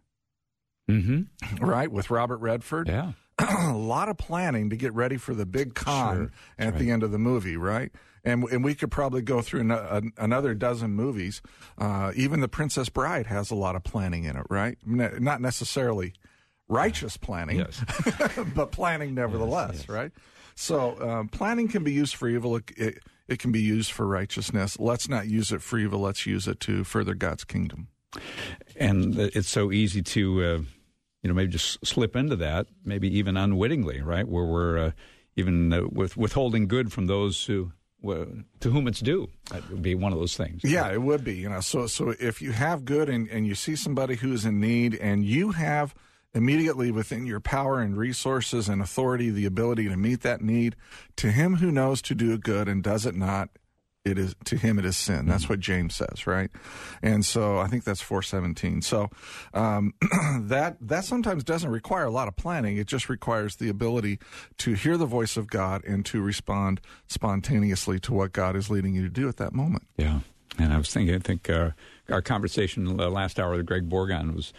Mm-hmm. 0.90 1.66
Right, 1.66 1.92
with 1.92 2.12
Robert 2.12 2.38
Redford? 2.38 2.88
Yeah. 2.88 3.14
A 3.40 3.74
lot 3.74 4.10
of 4.10 4.18
planning 4.18 4.70
to 4.70 4.76
get 4.76 4.94
ready 4.94 5.18
for 5.18 5.34
the 5.34 5.46
big 5.46 5.76
con 5.76 6.16
sure. 6.16 6.32
at 6.58 6.74
right. 6.74 6.80
the 6.80 6.92
end 6.92 7.04
of 7.04 7.12
the 7.12 7.20
movie, 7.20 7.58
right? 7.58 7.92
and 8.26 8.44
and 8.46 8.64
we 8.64 8.76
could 8.76 8.92
probably 8.92 9.22
go 9.22 9.42
through 9.42 9.62
an, 9.62 10.12
another 10.18 10.54
dozen 10.54 10.92
movies. 10.92 11.42
Uh, 11.78 12.12
even 12.16 12.42
The 12.42 12.48
Princess 12.48 12.90
Bride 12.90 13.28
has 13.28 13.52
a 13.52 13.56
lot 13.56 13.76
of 13.76 13.84
planning 13.84 14.24
in 14.26 14.36
it, 14.36 14.46
right? 14.50 14.78
Not 14.86 15.42
necessarily 15.42 16.14
righteous 16.68 17.16
planning, 17.18 17.60
yes. 17.60 17.84
but 18.56 18.72
planning 18.72 19.14
nevertheless, 19.14 19.74
yes, 19.74 19.80
yes. 19.82 19.90
right? 19.90 20.12
So 20.56 21.00
um, 21.02 21.30
planning 21.30 21.68
can 21.68 21.84
be 21.84 21.94
used 21.94 22.16
for 22.16 22.28
evil. 22.28 22.56
It, 22.56 22.72
it, 22.76 23.04
it, 23.28 23.40
can 23.40 23.52
be 23.52 23.62
used 23.62 23.92
for 23.92 24.08
righteousness. 24.08 24.80
Let's 24.80 25.08
not 25.10 25.28
use 25.28 25.52
it 25.52 25.62
for 25.62 25.78
evil. 25.78 26.00
Let's 26.00 26.26
use 26.26 26.48
it 26.48 26.60
to 26.62 26.84
further 26.84 27.14
God's 27.14 27.44
kingdom. 27.44 27.90
And 28.78 29.20
it's 29.20 29.50
so 29.50 29.72
easy 29.74 30.02
to, 30.02 30.44
uh, 30.44 30.60
you 31.26 31.30
know, 31.30 31.34
maybe 31.34 31.52
just 31.52 31.84
slip 31.84 32.16
into 32.16 32.36
that, 32.36 32.68
maybe 32.84 33.18
even 33.18 33.36
unwittingly, 33.36 34.00
right? 34.00 34.28
Where 34.28 34.46
we're 34.46 34.78
uh, 34.78 34.92
even 35.36 35.74
uh, 35.74 35.88
with 35.92 36.16
withholding 36.16 36.68
good 36.68 36.94
from 36.94 37.08
those 37.08 37.44
who 37.46 37.72
to 38.04 38.70
whom 38.70 38.88
it's 38.88 39.00
due. 39.00 39.32
That 39.50 39.68
would 39.72 39.82
be 39.82 39.96
one 39.96 40.14
of 40.14 40.20
those 40.20 40.38
things. 40.38 40.62
Yeah, 40.64 40.92
it 40.92 41.02
would 41.02 41.24
be. 41.24 41.34
You 41.34 41.50
know, 41.50 41.62
so 41.62 41.88
so 41.88 42.14
if 42.20 42.44
you 42.44 42.52
have 42.52 42.86
good 42.86 43.10
and, 43.10 43.28
and 43.30 43.48
you 43.48 43.56
see 43.56 43.76
somebody 43.76 44.18
who's 44.18 44.46
in 44.46 44.60
need 44.60 44.94
and 44.94 45.26
you 45.26 45.54
have 45.54 45.96
immediately 46.36 46.92
within 46.92 47.26
your 47.26 47.40
power 47.40 47.80
and 47.80 47.98
resources 47.98 48.70
and 48.70 48.80
authority 48.80 49.32
the 49.32 49.48
ability 49.48 49.90
to 49.90 49.98
meet 49.98 50.22
that 50.22 50.44
need, 50.44 50.76
to 51.16 51.32
him 51.32 51.56
who 51.56 51.72
knows 51.72 52.04
to 52.04 52.14
do 52.14 52.38
good 52.38 52.68
and 52.68 52.84
does 52.84 53.08
it 53.08 53.16
not, 53.16 53.50
it 54.06 54.20
is 54.20 54.36
to 54.46 54.56
him 54.56 54.80
it 54.80 54.86
is 54.86 54.96
sin. 54.96 55.26
That's 55.26 55.44
mm-hmm. 55.44 55.54
what 55.54 55.60
James 55.60 55.96
says, 55.96 56.28
right? 56.28 56.52
And 57.02 57.26
so 57.26 57.58
I 57.58 57.68
think 57.68 57.84
that's 57.84 58.02
four 58.02 58.22
seventeen. 58.22 58.82
So 58.82 59.10
um, 59.54 59.94
that 60.42 60.78
that 60.80 61.04
sometimes 61.04 61.44
doesn't 61.44 61.70
require 61.70 62.06
a 62.06 62.12
lot 62.12 62.28
of 62.28 62.36
planning. 62.36 62.78
It 62.78 62.88
just 62.88 63.10
requires 63.10 63.56
the 63.56 63.68
ability 63.68 64.20
to 64.60 64.74
hear 64.74 64.96
the 64.98 65.08
voice 65.08 65.36
of 65.36 65.48
God 65.48 65.84
and 65.84 66.06
to 66.06 66.22
respond 66.22 66.80
spontaneously 67.08 68.00
to 68.02 68.14
what 68.14 68.32
God 68.32 68.56
is 68.56 68.70
leading 68.70 68.94
you 68.94 69.02
to 69.02 69.10
do 69.10 69.28
at 69.28 69.38
that 69.38 69.54
moment. 69.54 69.84
Yeah, 69.98 70.20
and 70.60 70.72
I 70.72 70.78
was 70.78 70.94
thinking, 70.94 71.16
I 71.16 71.20
think 71.20 71.50
uh, 71.50 71.72
our 72.10 72.22
conversation 72.22 72.96
last 72.98 73.40
hour 73.40 73.56
with 73.58 73.66
Greg 73.66 73.90
Borgon 73.90 74.36
was 74.36 74.54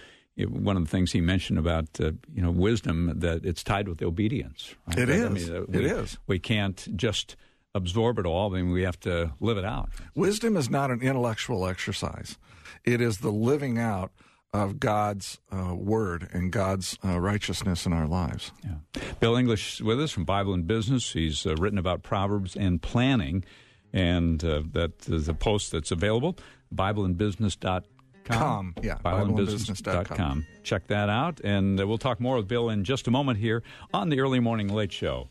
one 0.44 0.76
of 0.76 0.84
the 0.84 0.90
things 0.90 1.12
he 1.12 1.20
mentioned 1.20 1.58
about 1.58 1.86
uh, 2.00 2.12
you 2.34 2.42
know 2.42 2.50
wisdom 2.50 3.12
that 3.16 3.44
it's 3.44 3.62
tied 3.62 3.88
with 3.88 4.02
obedience. 4.02 4.74
Right? 4.88 4.98
It 4.98 5.08
is. 5.08 5.24
I 5.24 5.28
mean, 5.28 5.56
uh, 5.56 5.64
we, 5.68 5.78
it 5.78 5.84
is. 5.84 6.18
We 6.26 6.38
can't 6.38 6.96
just 6.96 7.36
absorb 7.76 8.18
it 8.18 8.26
all, 8.26 8.54
I 8.54 8.62
mean, 8.62 8.72
we 8.72 8.82
have 8.82 8.98
to 9.00 9.32
live 9.40 9.58
it 9.58 9.64
out. 9.64 9.90
Wisdom 10.14 10.56
is 10.56 10.70
not 10.70 10.90
an 10.90 11.02
intellectual 11.02 11.66
exercise, 11.66 12.38
it 12.84 13.00
is 13.00 13.18
the 13.18 13.32
living 13.32 13.78
out 13.78 14.12
of 14.52 14.80
God's 14.80 15.38
uh, 15.52 15.74
word 15.74 16.28
and 16.32 16.50
God's 16.50 16.98
uh, 17.04 17.20
righteousness 17.20 17.84
in 17.84 17.92
our 17.92 18.06
lives. 18.06 18.52
Yeah. 18.64 19.02
Bill 19.20 19.36
English 19.36 19.80
with 19.80 20.00
us 20.00 20.12
from 20.12 20.24
Bible 20.24 20.54
and 20.54 20.66
Business. 20.66 21.12
He's 21.12 21.44
uh, 21.46 21.56
written 21.56 21.78
about 21.78 22.02
Proverbs 22.02 22.56
and 22.56 22.80
planning, 22.80 23.44
and 23.92 24.42
uh, 24.42 24.62
that 24.72 25.08
is 25.08 25.28
a 25.28 25.34
post 25.34 25.72
that's 25.72 25.90
available, 25.90 26.36
bibleandbusiness.com. 26.74 27.84
Com, 28.24 28.74
yeah, 28.82 28.96
bibleandbusiness.com. 29.04 30.44
Check 30.64 30.88
that 30.88 31.08
out, 31.08 31.40
and 31.44 31.80
uh, 31.80 31.86
we'll 31.86 31.96
talk 31.96 32.18
more 32.18 32.36
with 32.36 32.48
Bill 32.48 32.68
in 32.68 32.82
just 32.82 33.06
a 33.06 33.10
moment 33.12 33.38
here 33.38 33.62
on 33.94 34.08
the 34.08 34.18
Early 34.18 34.40
Morning 34.40 34.66
Late 34.66 34.90
Show. 34.90 35.28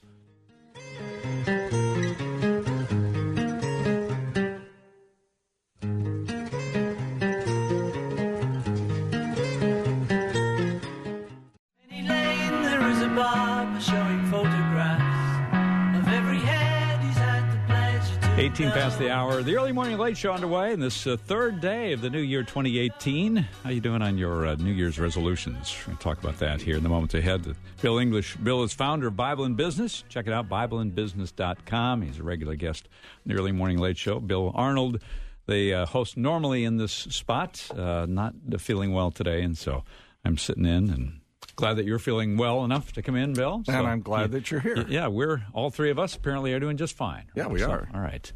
Past 18.96 19.00
the 19.00 19.12
hour. 19.12 19.44
The 19.44 19.58
early 19.58 19.74
morning 19.74 19.98
late 19.98 20.16
show 20.16 20.32
underway, 20.32 20.72
in 20.72 20.80
this 20.80 21.06
uh, 21.06 21.18
third 21.18 21.60
day 21.60 21.92
of 21.92 22.00
the 22.02 22.10
new 22.10 22.22
year 22.22 22.44
2018. 22.44 23.38
How 23.64 23.70
you 23.70 23.82
doing 23.82 24.02
on 24.02 24.18
your 24.18 24.46
uh, 24.46 24.56
New 24.56 24.72
Year's 24.72 24.98
resolutions? 25.00 25.76
We're 25.80 25.88
going 25.88 25.98
to 25.98 26.04
talk 26.04 26.20
about 26.20 26.40
that 26.40 26.62
here 26.62 26.78
in 26.78 26.84
the 26.84 26.88
moments 26.90 27.14
ahead. 27.14 27.46
Bill 27.82 27.98
English. 27.98 28.38
Bill 28.38 28.64
is 28.64 28.74
founder 28.74 29.08
of 29.08 29.18
Bible 29.18 29.44
and 29.44 29.58
Business. 29.58 30.04
Check 30.08 30.28
it 30.28 30.34
out, 30.34 30.48
bibleandbusiness.com. 30.48 32.04
He's 32.04 32.20
a 32.20 32.24
regular 32.24 32.56
guest 32.56 32.88
on 33.26 33.34
the 33.34 33.40
early 33.40 33.52
morning 33.52 33.80
late 33.80 33.98
show. 33.98 34.20
Bill 34.20 34.52
Arnold, 34.56 35.02
the 35.48 35.74
uh, 35.74 35.86
host 35.86 36.16
normally 36.16 36.64
in 36.64 36.78
this 36.78 36.94
spot, 36.94 37.68
uh, 37.76 38.06
not 38.08 38.34
feeling 38.60 38.94
well 38.94 39.12
today, 39.12 39.42
and 39.42 39.58
so 39.58 39.84
I'm 40.24 40.38
sitting 40.38 40.66
in 40.66 40.90
and 40.90 41.20
glad 41.56 41.76
that 41.76 41.86
you're 41.86 42.00
feeling 42.00 42.38
well 42.38 42.64
enough 42.64 42.94
to 42.94 43.02
come 43.02 43.16
in, 43.16 43.34
Bill. 43.34 43.64
So, 43.66 43.74
and 43.74 43.88
I'm 43.88 44.02
glad 44.02 44.32
that 44.32 44.52
you're 44.52 44.60
here. 44.60 44.86
Yeah, 44.88 45.08
we're 45.08 45.44
all 45.54 45.70
three 45.70 45.90
of 45.90 46.00
us 46.00 46.16
apparently 46.16 46.54
are 46.54 46.60
doing 46.60 46.78
just 46.78 46.96
fine. 46.96 47.26
Yeah, 47.36 47.48
we 47.48 47.60
so, 47.60 47.70
are. 47.70 47.90
All 47.94 48.02
right. 48.02 48.32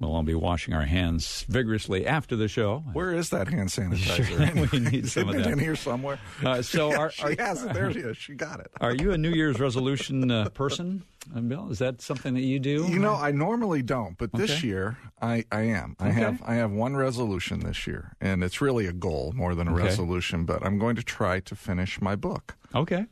We'll 0.00 0.12
all 0.12 0.22
be 0.24 0.34
washing 0.34 0.74
our 0.74 0.84
hands 0.84 1.46
vigorously 1.48 2.04
after 2.04 2.34
the 2.34 2.48
show. 2.48 2.82
Where 2.92 3.12
is 3.12 3.30
that 3.30 3.48
hand 3.48 3.68
sanitizer? 3.68 4.70
we 4.72 4.78
need 4.80 5.08
some 5.08 5.28
of 5.28 5.36
that 5.42 5.46
in 5.46 5.58
here 5.58 5.76
somewhere. 5.76 6.18
Uh, 6.44 6.62
so, 6.62 6.90
yeah, 6.90 6.98
are, 6.98 7.10
she 7.10 7.22
are, 7.22 7.36
has 7.38 7.62
it. 7.62 7.72
There 7.72 7.92
she 7.92 8.00
is. 8.00 8.16
She 8.16 8.34
got 8.34 8.60
it. 8.60 8.70
Are 8.80 8.94
you 8.94 9.12
a 9.12 9.18
New 9.18 9.30
Year's 9.30 9.60
resolution 9.60 10.30
uh, 10.30 10.48
person? 10.50 11.04
Uh, 11.34 11.40
Bill, 11.40 11.70
is 11.70 11.78
that 11.78 12.02
something 12.02 12.34
that 12.34 12.42
you 12.42 12.58
do? 12.58 12.86
You 12.90 12.98
know, 12.98 13.14
I 13.14 13.30
normally 13.30 13.82
don't, 13.82 14.18
but 14.18 14.32
this 14.32 14.62
year 14.62 14.98
I, 15.22 15.44
I 15.50 15.62
am. 15.62 15.96
I 15.98 16.08
okay. 16.08 16.20
have 16.20 16.42
I 16.44 16.54
have 16.56 16.70
one 16.70 16.96
resolution 16.96 17.60
this 17.60 17.86
year, 17.86 18.14
and 18.20 18.44
it's 18.44 18.60
really 18.60 18.86
a 18.86 18.92
goal 18.92 19.32
more 19.34 19.54
than 19.54 19.68
a 19.68 19.74
okay. 19.74 19.84
resolution. 19.84 20.44
But 20.44 20.64
I'm 20.64 20.78
going 20.78 20.96
to 20.96 21.02
try 21.02 21.40
to 21.40 21.54
finish 21.54 22.00
my 22.00 22.14
book. 22.14 22.56
Okay. 22.74 23.06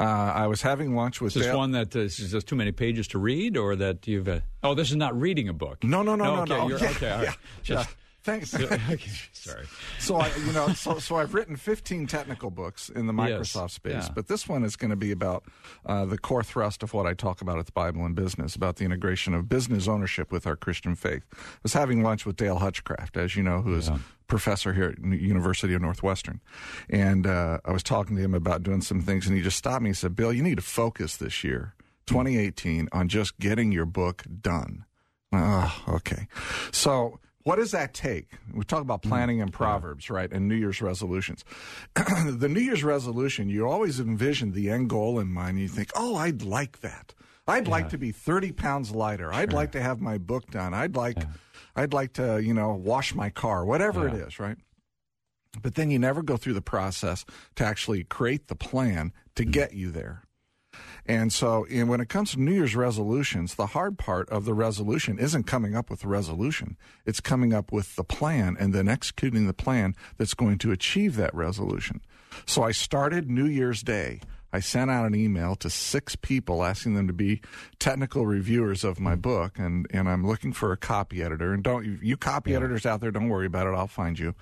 Uh, 0.00 0.04
I 0.04 0.46
was 0.46 0.62
having 0.62 0.94
lunch 0.94 1.20
with. 1.20 1.30
Is 1.36 1.42
this 1.42 1.46
Dale. 1.46 1.58
one 1.58 1.72
that 1.72 1.94
uh, 1.94 2.00
is 2.00 2.16
just 2.16 2.46
too 2.46 2.56
many 2.56 2.72
pages 2.72 3.08
to 3.08 3.18
read, 3.18 3.56
or 3.56 3.76
that 3.76 4.06
you've? 4.06 4.28
Uh, 4.28 4.40
oh, 4.62 4.74
this 4.74 4.90
is 4.90 4.96
not 4.96 5.18
reading 5.18 5.48
a 5.48 5.52
book. 5.52 5.82
No, 5.84 6.02
no, 6.02 6.16
no, 6.16 6.44
no, 6.44 6.44
no. 6.44 6.54
Okay, 6.54 6.56
no. 6.56 6.68
You're, 6.68 6.78
okay, 6.90 7.10
right. 7.10 7.36
Yeah, 7.64 7.84
just. 8.24 8.58
Yeah. 8.58 8.66
Thanks. 8.66 9.28
Sorry. 9.32 9.66
So 9.98 10.16
I, 10.16 10.30
you 10.46 10.52
know, 10.52 10.68
so 10.68 10.98
so 10.98 11.16
I've 11.16 11.34
written 11.34 11.56
15 11.56 12.06
technical 12.06 12.50
books 12.50 12.88
in 12.88 13.06
the 13.06 13.12
Microsoft 13.12 13.62
yes. 13.62 13.72
space, 13.72 14.04
yeah. 14.04 14.12
but 14.14 14.28
this 14.28 14.48
one 14.48 14.64
is 14.64 14.76
going 14.76 14.90
to 14.90 14.96
be 14.96 15.10
about 15.10 15.44
uh, 15.86 16.04
the 16.04 16.18
core 16.18 16.42
thrust 16.42 16.82
of 16.82 16.92
what 16.92 17.06
I 17.06 17.14
talk 17.14 17.40
about 17.40 17.58
at 17.58 17.66
the 17.66 17.72
Bible 17.72 18.04
and 18.04 18.14
Business, 18.14 18.54
about 18.54 18.76
the 18.76 18.84
integration 18.84 19.34
of 19.34 19.48
business 19.48 19.88
ownership 19.88 20.30
with 20.32 20.46
our 20.46 20.56
Christian 20.56 20.94
faith. 20.94 21.22
I 21.32 21.36
was 21.62 21.72
having 21.72 22.02
lunch 22.02 22.26
with 22.26 22.36
Dale 22.36 22.58
Hutchcraft, 22.58 23.16
as 23.16 23.36
you 23.36 23.42
know, 23.42 23.62
who 23.62 23.74
is 23.74 23.88
yeah. 23.88 23.98
professor 24.26 24.72
here 24.72 24.94
at 24.96 24.98
University 24.98 25.74
of 25.74 25.82
Northwestern, 25.82 26.40
and 26.88 27.26
uh, 27.26 27.58
I 27.64 27.72
was 27.72 27.82
talking 27.82 28.16
to 28.16 28.22
him 28.22 28.34
about 28.34 28.62
doing 28.62 28.82
some 28.82 29.00
things, 29.00 29.26
and 29.26 29.36
he 29.36 29.42
just 29.42 29.58
stopped 29.58 29.82
me. 29.82 29.90
He 29.90 29.94
said, 29.94 30.16
"Bill, 30.16 30.32
you 30.32 30.42
need 30.42 30.56
to 30.56 30.62
focus 30.62 31.16
this 31.16 31.44
year, 31.44 31.74
2018, 32.06 32.88
on 32.92 33.08
just 33.08 33.38
getting 33.38 33.72
your 33.72 33.86
book 33.86 34.24
done." 34.40 34.84
Oh, 35.30 35.84
okay. 35.88 36.26
So 36.72 37.20
what 37.48 37.56
does 37.56 37.70
that 37.70 37.94
take? 37.94 38.28
We 38.52 38.62
talk 38.62 38.82
about 38.82 39.00
mm, 39.00 39.08
planning 39.08 39.40
and 39.40 39.50
Proverbs, 39.50 40.10
right, 40.10 40.30
and 40.30 40.48
New 40.48 40.54
Year's 40.54 40.82
resolutions. 40.82 41.46
the 41.94 42.46
New 42.46 42.60
Year's 42.60 42.84
resolution, 42.84 43.48
you 43.48 43.66
always 43.66 44.00
envision 44.00 44.52
the 44.52 44.68
end 44.68 44.90
goal 44.90 45.18
in 45.18 45.28
mind. 45.28 45.52
And 45.52 45.60
you 45.60 45.68
think, 45.68 45.90
oh, 45.96 46.14
I'd 46.14 46.42
like 46.42 46.80
that. 46.80 47.14
I'd 47.46 47.64
yeah. 47.64 47.70
like 47.70 47.88
to 47.88 47.96
be 47.96 48.12
30 48.12 48.52
pounds 48.52 48.90
lighter. 48.90 49.32
I'd 49.32 49.54
like 49.54 49.72
to 49.72 49.80
have 49.80 49.98
my 49.98 50.18
book 50.18 50.50
done. 50.50 50.74
I'd 50.74 50.94
like, 50.94 51.16
yeah. 51.16 51.24
I'd 51.74 51.94
like 51.94 52.12
to, 52.14 52.38
you 52.38 52.52
know, 52.52 52.74
wash 52.74 53.14
my 53.14 53.30
car, 53.30 53.64
whatever 53.64 54.06
yeah. 54.06 54.14
it 54.16 54.28
is, 54.28 54.38
right? 54.38 54.58
But 55.62 55.74
then 55.74 55.90
you 55.90 55.98
never 55.98 56.22
go 56.22 56.36
through 56.36 56.52
the 56.52 56.60
process 56.60 57.24
to 57.56 57.64
actually 57.64 58.04
create 58.04 58.48
the 58.48 58.56
plan 58.56 59.14
to 59.36 59.46
mm. 59.46 59.50
get 59.50 59.72
you 59.72 59.90
there. 59.90 60.27
And 61.06 61.32
so, 61.32 61.66
and 61.70 61.88
when 61.88 62.00
it 62.00 62.08
comes 62.08 62.32
to 62.32 62.40
New 62.40 62.52
Year's 62.52 62.76
resolutions, 62.76 63.54
the 63.54 63.68
hard 63.68 63.98
part 63.98 64.28
of 64.30 64.44
the 64.44 64.54
resolution 64.54 65.18
isn't 65.18 65.44
coming 65.44 65.74
up 65.74 65.90
with 65.90 66.00
the 66.00 66.08
resolution. 66.08 66.76
It's 67.06 67.20
coming 67.20 67.52
up 67.52 67.72
with 67.72 67.96
the 67.96 68.04
plan 68.04 68.56
and 68.58 68.74
then 68.74 68.88
executing 68.88 69.46
the 69.46 69.54
plan 69.54 69.94
that's 70.16 70.34
going 70.34 70.58
to 70.58 70.72
achieve 70.72 71.16
that 71.16 71.34
resolution. 71.34 72.00
So 72.46 72.62
I 72.62 72.72
started 72.72 73.30
New 73.30 73.46
Year's 73.46 73.82
Day 73.82 74.20
I 74.52 74.60
sent 74.60 74.90
out 74.90 75.06
an 75.06 75.14
email 75.14 75.56
to 75.56 75.70
six 75.70 76.16
people 76.16 76.64
asking 76.64 76.94
them 76.94 77.06
to 77.06 77.12
be 77.12 77.40
technical 77.78 78.26
reviewers 78.26 78.84
of 78.84 78.98
my 78.98 79.14
book, 79.14 79.58
and, 79.58 79.86
and 79.90 80.08
I'm 80.08 80.26
looking 80.26 80.52
for 80.52 80.72
a 80.72 80.76
copy 80.76 81.22
editor. 81.22 81.52
And 81.52 81.62
don't 81.62 81.84
you 82.02 82.16
copy 82.16 82.52
yeah. 82.52 82.58
editors 82.58 82.86
out 82.86 83.00
there, 83.00 83.10
don't 83.10 83.28
worry 83.28 83.46
about 83.46 83.66
it. 83.66 83.74
I'll 83.74 83.86
find 83.86 84.18
you. 84.18 84.34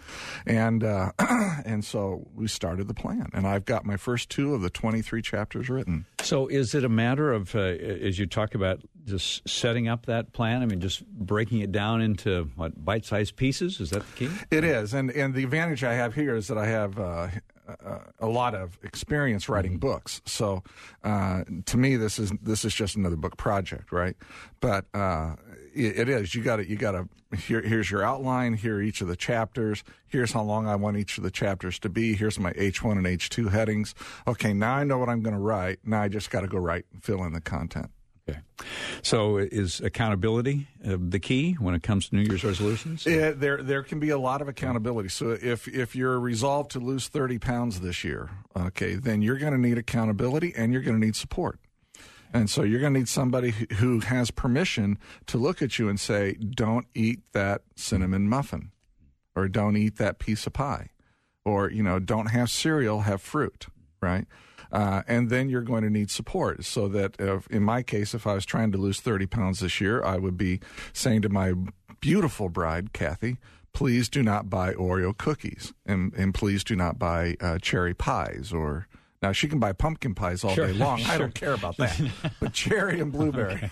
And 0.46 0.84
uh, 0.84 1.12
and 1.64 1.84
so 1.84 2.26
we 2.34 2.46
started 2.48 2.88
the 2.88 2.94
plan, 2.94 3.30
and 3.32 3.46
I've 3.46 3.64
got 3.64 3.84
my 3.84 3.96
first 3.96 4.30
two 4.30 4.54
of 4.54 4.62
the 4.62 4.70
23 4.70 5.22
chapters 5.22 5.68
written. 5.68 6.06
So 6.20 6.46
is 6.46 6.74
it 6.74 6.84
a 6.84 6.88
matter 6.88 7.32
of, 7.32 7.54
uh, 7.54 7.60
as 7.60 8.18
you 8.18 8.26
talk 8.26 8.54
about, 8.54 8.80
just 9.04 9.48
setting 9.48 9.88
up 9.88 10.06
that 10.06 10.32
plan? 10.32 10.62
I 10.62 10.66
mean, 10.66 10.80
just 10.80 11.06
breaking 11.06 11.60
it 11.60 11.72
down 11.72 12.00
into 12.00 12.50
what 12.56 12.84
bite-sized 12.84 13.36
pieces? 13.36 13.80
Is 13.80 13.90
that 13.90 14.04
the 14.06 14.26
key? 14.26 14.34
It 14.50 14.64
is, 14.64 14.94
and 14.94 15.10
and 15.10 15.34
the 15.34 15.44
advantage 15.44 15.84
I 15.84 15.94
have 15.94 16.14
here 16.14 16.36
is 16.36 16.48
that 16.48 16.58
I 16.58 16.66
have. 16.66 16.98
Uh, 16.98 17.28
uh, 17.68 17.98
a 18.18 18.26
lot 18.26 18.54
of 18.54 18.78
experience 18.82 19.48
writing 19.48 19.72
mm-hmm. 19.72 19.80
books. 19.80 20.22
So 20.24 20.62
uh, 21.04 21.44
to 21.66 21.76
me, 21.76 21.96
this 21.96 22.18
is 22.18 22.32
this 22.42 22.64
is 22.64 22.74
just 22.74 22.96
another 22.96 23.16
book 23.16 23.36
project, 23.36 23.92
right? 23.92 24.16
But 24.60 24.86
uh, 24.94 25.36
it, 25.74 25.98
it 25.98 26.08
is. 26.08 26.34
You 26.34 26.42
got 26.42 26.56
to 26.56 26.68
you 26.68 26.76
got 26.76 26.92
to. 26.92 27.08
Here, 27.36 27.60
here's 27.60 27.90
your 27.90 28.04
outline. 28.04 28.54
Here 28.54 28.76
are 28.76 28.82
each 28.82 29.00
of 29.00 29.08
the 29.08 29.16
chapters. 29.16 29.82
Here's 30.06 30.30
how 30.30 30.42
long 30.42 30.68
I 30.68 30.76
want 30.76 30.96
each 30.96 31.18
of 31.18 31.24
the 31.24 31.30
chapters 31.30 31.78
to 31.80 31.88
be. 31.88 32.14
Here's 32.14 32.38
my 32.38 32.52
H1 32.52 32.92
and 32.92 33.04
H2 33.04 33.50
headings. 33.50 33.96
Okay, 34.28 34.54
now 34.54 34.76
I 34.76 34.84
know 34.84 34.96
what 34.96 35.08
I'm 35.08 35.22
going 35.22 35.34
to 35.34 35.40
write. 35.40 35.80
Now 35.84 36.02
I 36.02 36.08
just 36.08 36.30
got 36.30 36.42
to 36.42 36.46
go 36.46 36.58
write 36.58 36.86
and 36.92 37.02
fill 37.02 37.24
in 37.24 37.32
the 37.32 37.40
content. 37.40 37.90
Okay. 38.28 38.40
So 39.02 39.38
is 39.38 39.80
accountability 39.80 40.66
uh, 40.84 40.96
the 40.98 41.20
key 41.20 41.52
when 41.54 41.74
it 41.74 41.82
comes 41.82 42.08
to 42.08 42.16
New 42.16 42.22
Year's 42.22 42.42
resolutions? 42.44 43.06
Yeah, 43.06 43.30
there 43.30 43.62
there 43.62 43.82
can 43.82 44.00
be 44.00 44.10
a 44.10 44.18
lot 44.18 44.42
of 44.42 44.48
accountability. 44.48 45.08
So 45.10 45.30
if 45.40 45.68
if 45.68 45.94
you're 45.94 46.18
resolved 46.18 46.72
to 46.72 46.80
lose 46.80 47.08
30 47.08 47.38
pounds 47.38 47.80
this 47.80 48.02
year, 48.02 48.30
okay, 48.56 48.94
then 48.94 49.22
you're 49.22 49.38
going 49.38 49.52
to 49.52 49.58
need 49.58 49.78
accountability 49.78 50.52
and 50.56 50.72
you're 50.72 50.82
going 50.82 50.98
to 51.00 51.06
need 51.06 51.16
support. 51.16 51.60
And 52.32 52.50
so 52.50 52.62
you're 52.62 52.80
going 52.80 52.94
to 52.94 52.98
need 53.00 53.08
somebody 53.08 53.52
who 53.74 54.00
has 54.00 54.30
permission 54.32 54.98
to 55.26 55.38
look 55.38 55.62
at 55.62 55.78
you 55.78 55.88
and 55.88 55.98
say, 55.98 56.34
"Don't 56.34 56.86
eat 56.94 57.20
that 57.32 57.62
cinnamon 57.76 58.28
muffin," 58.28 58.72
or 59.36 59.46
"Don't 59.48 59.76
eat 59.76 59.96
that 59.96 60.18
piece 60.18 60.46
of 60.46 60.52
pie," 60.52 60.90
or 61.44 61.70
you 61.70 61.82
know, 61.82 62.00
"Don't 62.00 62.26
have 62.26 62.50
cereal, 62.50 63.02
have 63.02 63.22
fruit." 63.22 63.66
Right? 64.00 64.26
Uh, 64.72 65.02
and 65.06 65.30
then 65.30 65.48
you're 65.48 65.62
going 65.62 65.82
to 65.82 65.90
need 65.90 66.10
support. 66.10 66.64
So 66.64 66.88
that 66.88 67.16
if, 67.18 67.46
in 67.48 67.62
my 67.62 67.82
case, 67.82 68.14
if 68.14 68.26
I 68.26 68.34
was 68.34 68.44
trying 68.44 68.72
to 68.72 68.78
lose 68.78 69.00
30 69.00 69.26
pounds 69.26 69.60
this 69.60 69.80
year, 69.80 70.02
I 70.02 70.16
would 70.16 70.36
be 70.36 70.60
saying 70.92 71.22
to 71.22 71.28
my 71.28 71.54
beautiful 72.00 72.48
bride, 72.48 72.92
Kathy, 72.92 73.38
please 73.72 74.08
do 74.08 74.22
not 74.22 74.48
buy 74.48 74.72
Oreo 74.72 75.16
cookies 75.16 75.74
and, 75.84 76.12
and 76.14 76.34
please 76.34 76.64
do 76.64 76.74
not 76.74 76.98
buy 76.98 77.36
uh, 77.40 77.58
cherry 77.58 77.94
pies 77.94 78.52
or 78.52 78.88
now 79.22 79.32
she 79.32 79.48
can 79.48 79.58
buy 79.58 79.72
pumpkin 79.72 80.14
pies 80.14 80.44
all 80.44 80.54
sure, 80.54 80.66
day 80.66 80.72
long. 80.72 80.98
Sure. 80.98 81.14
I 81.14 81.18
don't 81.18 81.34
care 81.34 81.54
about 81.54 81.76
that. 81.78 82.00
but 82.40 82.52
cherry 82.52 83.00
and 83.00 83.12
blueberry, 83.12 83.70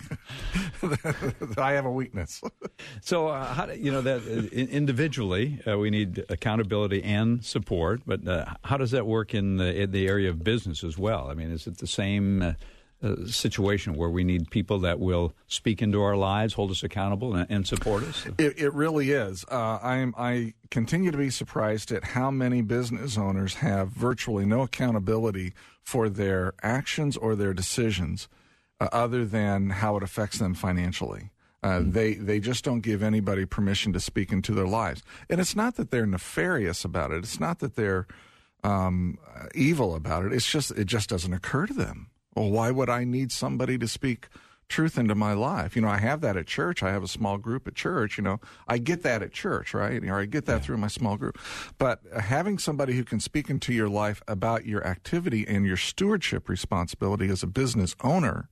I 1.59 1.73
have 1.73 1.85
a 1.85 1.91
weakness. 1.91 2.43
so, 3.01 3.29
uh, 3.29 3.45
how, 3.45 3.71
you 3.71 3.93
know 3.93 4.01
that 4.01 4.23
uh, 4.23 4.55
individually 4.55 5.61
uh, 5.67 5.79
we 5.79 5.91
need 5.91 6.25
accountability 6.29 7.03
and 7.03 7.45
support. 7.45 8.03
But 8.07 8.27
uh, 8.27 8.47
how 8.65 8.77
does 8.77 8.91
that 8.93 9.07
work 9.07 9.35
in 9.35 9.57
the, 9.57 9.83
in 9.83 9.91
the 9.91 10.09
area 10.09 10.31
of 10.31 10.43
business 10.43 10.83
as 10.83 10.97
well? 10.99 11.29
I 11.31 11.35
mean, 11.35 11.51
is 11.51 11.67
it 11.67 11.79
the 11.79 11.87
same? 11.87 12.57
Uh, 13.03 13.27
situation 13.27 13.93
where 13.93 14.09
we 14.09 14.25
need 14.25 14.51
people 14.51 14.79
that 14.79 14.99
will 14.99 15.35
speak 15.47 15.83
into 15.83 16.01
our 16.01 16.17
lives, 16.17 16.55
hold 16.55 16.71
us 16.71 16.83
accountable, 16.83 17.35
and, 17.35 17.47
and 17.51 17.67
support 17.67 18.03
us. 18.03 18.25
It, 18.39 18.59
it 18.59 18.73
really 18.73 19.11
is. 19.11 19.45
Uh, 19.51 19.79
I'm, 19.83 20.15
I 20.17 20.55
continue 20.71 21.11
to 21.11 21.19
be 21.19 21.29
surprised 21.29 21.93
at 21.93 22.03
how 22.03 22.31
many 22.31 22.63
business 22.63 23.19
owners 23.19 23.57
have 23.57 23.89
virtually 23.89 24.47
no 24.47 24.63
accountability 24.63 25.53
for 25.83 26.09
their 26.09 26.55
actions 26.63 27.15
or 27.19 27.35
their 27.35 27.53
decisions, 27.53 28.27
uh, 28.81 28.89
other 28.91 29.27
than 29.27 29.69
how 29.69 29.99
it 29.99 30.03
affects 30.03 30.39
them 30.39 30.55
financially. 30.55 31.31
Uh, 31.63 31.81
mm-hmm. 31.81 31.91
They 31.91 32.15
they 32.15 32.41
just 32.41 32.65
don't 32.65 32.81
give 32.81 33.03
anybody 33.03 33.45
permission 33.45 33.93
to 33.93 34.01
speak 34.01 34.33
into 34.33 34.53
their 34.53 34.67
lives, 34.67 35.03
and 35.29 35.41
it's 35.41 35.57
not 35.57 35.77
that 35.77 35.91
they're 35.91 36.07
nefarious 36.07 36.87
about 36.87 37.11
it. 37.11 37.19
It's 37.19 37.41
not 37.41 37.59
that 37.59 37.75
they're 37.75 38.07
um, 38.63 39.19
evil 39.55 39.95
about 39.95 40.25
it. 40.25 40.33
It's 40.33 40.51
just 40.51 40.71
it 40.71 40.87
just 40.87 41.11
doesn't 41.11 41.35
occur 41.35 41.67
to 41.67 41.75
them. 41.75 42.09
Well, 42.35 42.51
why 42.51 42.71
would 42.71 42.91
I 42.91 43.05
need 43.05 43.33
somebody 43.33 43.79
to 43.79 43.89
speak 43.89 44.29
truth 44.69 44.99
into 44.99 45.15
my 45.15 45.33
life? 45.33 45.77
You 45.77 45.83
know, 45.83 45.89
I 45.89 45.99
have 45.99 46.21
that 46.23 46.37
at 46.37 46.47
church. 46.47 46.83
I 46.83 46.91
have 46.91 47.03
a 47.03 47.09
small 47.09 47.39
group 47.39 47.67
at 47.69 47.75
church. 47.75 48.19
You 48.19 48.25
know, 48.25 48.41
I 48.67 48.79
get 48.79 49.03
that 49.03 49.23
at 49.23 49.33
church, 49.33 49.75
right? 49.75 50.03
Or 50.05 50.21
I 50.21 50.25
get 50.27 50.47
that 50.47 50.55
yeah. 50.55 50.59
through 50.61 50.79
my 50.79 50.89
small 50.89 51.17
group. 51.17 51.39
But 51.79 52.01
having 52.19 52.59
somebody 52.59 52.95
who 52.95 53.05
can 53.05 53.21
speak 53.21 53.51
into 53.51 53.73
your 53.73 53.89
life 53.89 54.23
about 54.27 54.67
your 54.67 54.85
activity 54.87 55.47
and 55.47 55.67
your 55.67 55.77
stewardship 55.77 56.49
responsibility 56.49 57.29
as 57.29 57.43
a 57.43 57.47
business 57.47 57.95
owner 58.03 58.49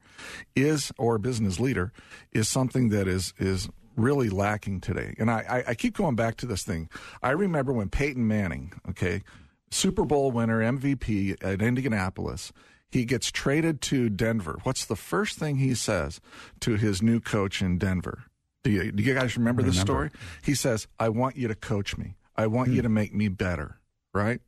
is, 0.55 0.93
or 0.99 1.17
a 1.17 1.21
business 1.21 1.59
leader, 1.59 1.93
is 2.33 2.49
something 2.49 2.91
that 2.91 3.09
is, 3.09 3.35
is 3.39 3.69
really 3.97 4.31
lacking 4.31 4.81
today. 4.81 5.15
And 5.19 5.31
I, 5.31 5.65
I, 5.67 5.75
keep 5.75 5.97
going 5.97 6.17
back 6.17 6.37
to 6.39 6.47
this 6.47 6.63
thing. 6.63 6.89
I 7.23 7.31
remember 7.31 7.73
when 7.73 7.89
Peyton 7.91 8.27
Manning, 8.27 8.73
okay, 8.89 9.23
Super 9.71 10.05
Bowl 10.05 10.31
winner, 10.31 10.61
MVP 10.61 11.43
at 11.43 11.63
Indianapolis, 11.63 12.53
he 12.93 13.07
gets 13.07 13.31
traded 13.31 13.81
to 13.81 14.11
Denver. 14.11 14.59
What's 14.65 14.85
the 14.85 14.97
first 14.97 15.39
thing 15.39 15.57
he 15.57 15.75
says 15.75 16.21
to 16.61 16.77
his 16.77 17.01
new 17.01 17.21
coach 17.21 17.63
in 17.63 17.79
Denver? 17.79 18.25
Do 18.63 18.71
you, 18.71 18.93
do 18.93 19.03
you 19.03 19.15
guys 19.15 19.37
remember, 19.37 19.63
the 19.63 19.73
story? 19.73 20.11
He 20.45 20.55
says, 20.55 20.87
I 21.01 21.09
want 21.09 21.37
you 21.37 21.49
to 21.49 21.55
coach 21.55 21.97
me. 21.97 22.15
I 22.37 22.47
want 22.47 22.69
hmm. 22.69 22.77
you 22.77 22.83
to 22.83 22.89
make 22.91 23.15
me 23.15 23.29
better, 23.29 23.81
right? 24.13 24.41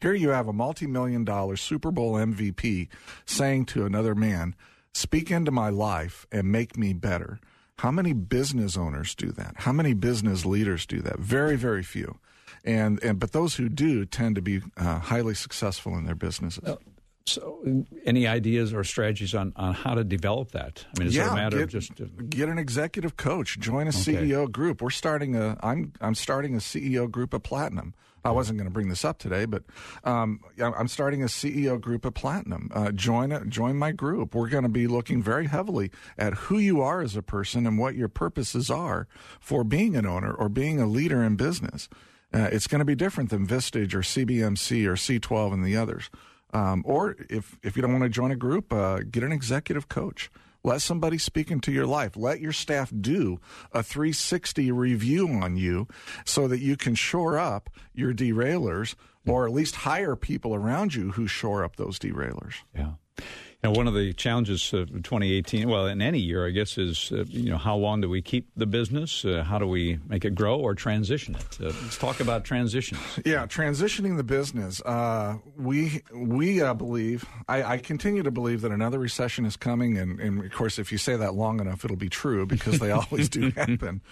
Here 0.00 0.14
you 0.14 0.28
have 0.28 0.46
a 0.46 0.52
multi 0.52 0.86
million 0.86 1.24
dollar 1.24 1.56
Super 1.56 1.90
Bowl 1.90 2.14
MVP 2.14 2.88
saying 3.26 3.66
to 3.66 3.84
another 3.84 4.14
man, 4.14 4.54
Speak 4.94 5.30
into 5.30 5.50
my 5.50 5.68
life 5.68 6.26
and 6.32 6.50
make 6.50 6.78
me 6.78 6.92
better. 6.92 7.40
How 7.78 7.90
many 7.90 8.12
business 8.12 8.76
owners 8.76 9.14
do 9.14 9.32
that? 9.32 9.54
How 9.58 9.72
many 9.72 9.92
business 9.92 10.46
leaders 10.46 10.86
do 10.86 11.00
that? 11.02 11.18
Very, 11.18 11.56
very 11.56 11.82
few. 11.82 12.18
And, 12.64 13.02
and 13.02 13.18
but 13.18 13.32
those 13.32 13.56
who 13.56 13.68
do 13.68 14.04
tend 14.04 14.36
to 14.36 14.42
be 14.42 14.62
uh, 14.76 15.00
highly 15.00 15.34
successful 15.34 15.96
in 15.96 16.04
their 16.04 16.14
businesses. 16.14 16.64
So, 17.28 17.84
any 18.04 18.26
ideas 18.26 18.72
or 18.72 18.84
strategies 18.84 19.34
on, 19.34 19.52
on 19.56 19.74
how 19.74 19.94
to 19.94 20.04
develop 20.04 20.52
that? 20.52 20.84
I 20.94 20.98
mean, 20.98 21.08
is 21.08 21.16
yeah, 21.16 21.28
it 21.28 21.32
a 21.32 21.34
matter 21.34 21.56
get, 21.58 21.64
of 21.64 21.70
just 21.70 22.00
uh, 22.00 22.06
get 22.28 22.48
an 22.48 22.58
executive 22.58 23.16
coach, 23.16 23.58
join 23.58 23.86
a 23.86 23.90
okay. 23.90 24.14
CEO 24.14 24.50
group? 24.50 24.82
We're 24.82 24.90
starting 24.90 25.36
a 25.36 25.56
I'm 25.62 25.92
I'm 26.00 26.14
starting 26.14 26.54
a 26.54 26.58
CEO 26.58 27.10
group 27.10 27.34
at 27.34 27.42
Platinum. 27.42 27.94
I 28.24 28.30
wasn't 28.30 28.58
going 28.58 28.68
to 28.68 28.72
bring 28.72 28.88
this 28.88 29.04
up 29.04 29.18
today, 29.18 29.44
but 29.44 29.62
um, 30.04 30.40
I'm 30.60 30.88
starting 30.88 31.22
a 31.22 31.26
CEO 31.26 31.80
group 31.80 32.04
at 32.04 32.14
Platinum. 32.14 32.70
Uh, 32.74 32.90
join 32.92 33.48
join 33.48 33.76
my 33.76 33.92
group. 33.92 34.34
We're 34.34 34.48
going 34.48 34.64
to 34.64 34.68
be 34.68 34.86
looking 34.86 35.22
very 35.22 35.46
heavily 35.46 35.90
at 36.16 36.34
who 36.34 36.58
you 36.58 36.80
are 36.80 37.00
as 37.00 37.16
a 37.16 37.22
person 37.22 37.66
and 37.66 37.78
what 37.78 37.94
your 37.94 38.08
purposes 38.08 38.70
are 38.70 39.06
for 39.40 39.64
being 39.64 39.96
an 39.96 40.06
owner 40.06 40.32
or 40.32 40.48
being 40.48 40.80
a 40.80 40.86
leader 40.86 41.22
in 41.22 41.36
business. 41.36 41.88
Uh, 42.32 42.48
it's 42.52 42.66
going 42.66 42.80
to 42.80 42.84
be 42.84 42.94
different 42.94 43.30
than 43.30 43.46
Vistage 43.46 43.94
or 43.94 44.00
CBMC 44.00 44.86
or 44.86 44.94
C12 44.94 45.54
and 45.54 45.64
the 45.64 45.76
others. 45.76 46.10
Um, 46.52 46.82
or 46.86 47.16
if, 47.28 47.58
if 47.62 47.76
you 47.76 47.82
don't 47.82 47.92
want 47.92 48.04
to 48.04 48.08
join 48.08 48.30
a 48.30 48.36
group, 48.36 48.72
uh, 48.72 49.00
get 49.10 49.22
an 49.22 49.32
executive 49.32 49.88
coach. 49.88 50.30
Let 50.64 50.82
somebody 50.82 51.18
speak 51.18 51.50
into 51.50 51.70
your 51.70 51.86
life. 51.86 52.16
Let 52.16 52.40
your 52.40 52.52
staff 52.52 52.92
do 52.98 53.40
a 53.72 53.82
360 53.82 54.72
review 54.72 55.28
on 55.28 55.56
you 55.56 55.86
so 56.24 56.48
that 56.48 56.58
you 56.58 56.76
can 56.76 56.94
shore 56.94 57.38
up 57.38 57.70
your 57.94 58.12
derailers 58.12 58.94
or 59.26 59.46
at 59.46 59.52
least 59.52 59.76
hire 59.76 60.16
people 60.16 60.54
around 60.54 60.94
you 60.94 61.12
who 61.12 61.26
shore 61.26 61.64
up 61.64 61.76
those 61.76 61.98
derailers. 61.98 62.54
Yeah. 62.74 62.92
Now, 63.64 63.72
one 63.72 63.88
of 63.88 63.94
the 63.94 64.12
challenges 64.12 64.72
of 64.72 64.88
2018, 64.88 65.68
well, 65.68 65.86
in 65.88 66.00
any 66.00 66.20
year, 66.20 66.46
I 66.46 66.50
guess, 66.50 66.78
is 66.78 67.10
uh, 67.10 67.24
you 67.28 67.50
know 67.50 67.58
how 67.58 67.74
long 67.74 68.00
do 68.00 68.08
we 68.08 68.22
keep 68.22 68.48
the 68.54 68.66
business? 68.66 69.24
Uh, 69.24 69.42
how 69.42 69.58
do 69.58 69.66
we 69.66 69.98
make 70.06 70.24
it 70.24 70.36
grow 70.36 70.60
or 70.60 70.76
transition 70.76 71.34
it? 71.34 71.60
Uh, 71.60 71.72
let's 71.82 71.98
talk 71.98 72.20
about 72.20 72.44
transitions. 72.44 73.00
Yeah, 73.24 73.46
transitioning 73.46 74.16
the 74.16 74.22
business. 74.22 74.80
Uh, 74.82 75.38
we 75.56 76.02
we 76.14 76.62
uh, 76.62 76.72
believe. 76.72 77.26
I, 77.48 77.64
I, 77.64 77.78
continue 77.78 78.22
to 78.22 78.30
believe 78.30 78.60
that 78.60 78.70
another 78.70 79.00
recession 79.00 79.44
is 79.44 79.56
coming, 79.56 79.98
and, 79.98 80.20
and, 80.20 80.44
of 80.44 80.52
course, 80.52 80.78
if 80.78 80.92
you 80.92 80.98
say 80.98 81.16
that 81.16 81.34
long 81.34 81.60
enough, 81.60 81.84
it'll 81.84 81.96
be 81.96 82.08
true 82.08 82.46
because 82.46 82.78
they 82.78 82.90
always 82.92 83.28
do 83.28 83.50
happen. 83.50 84.02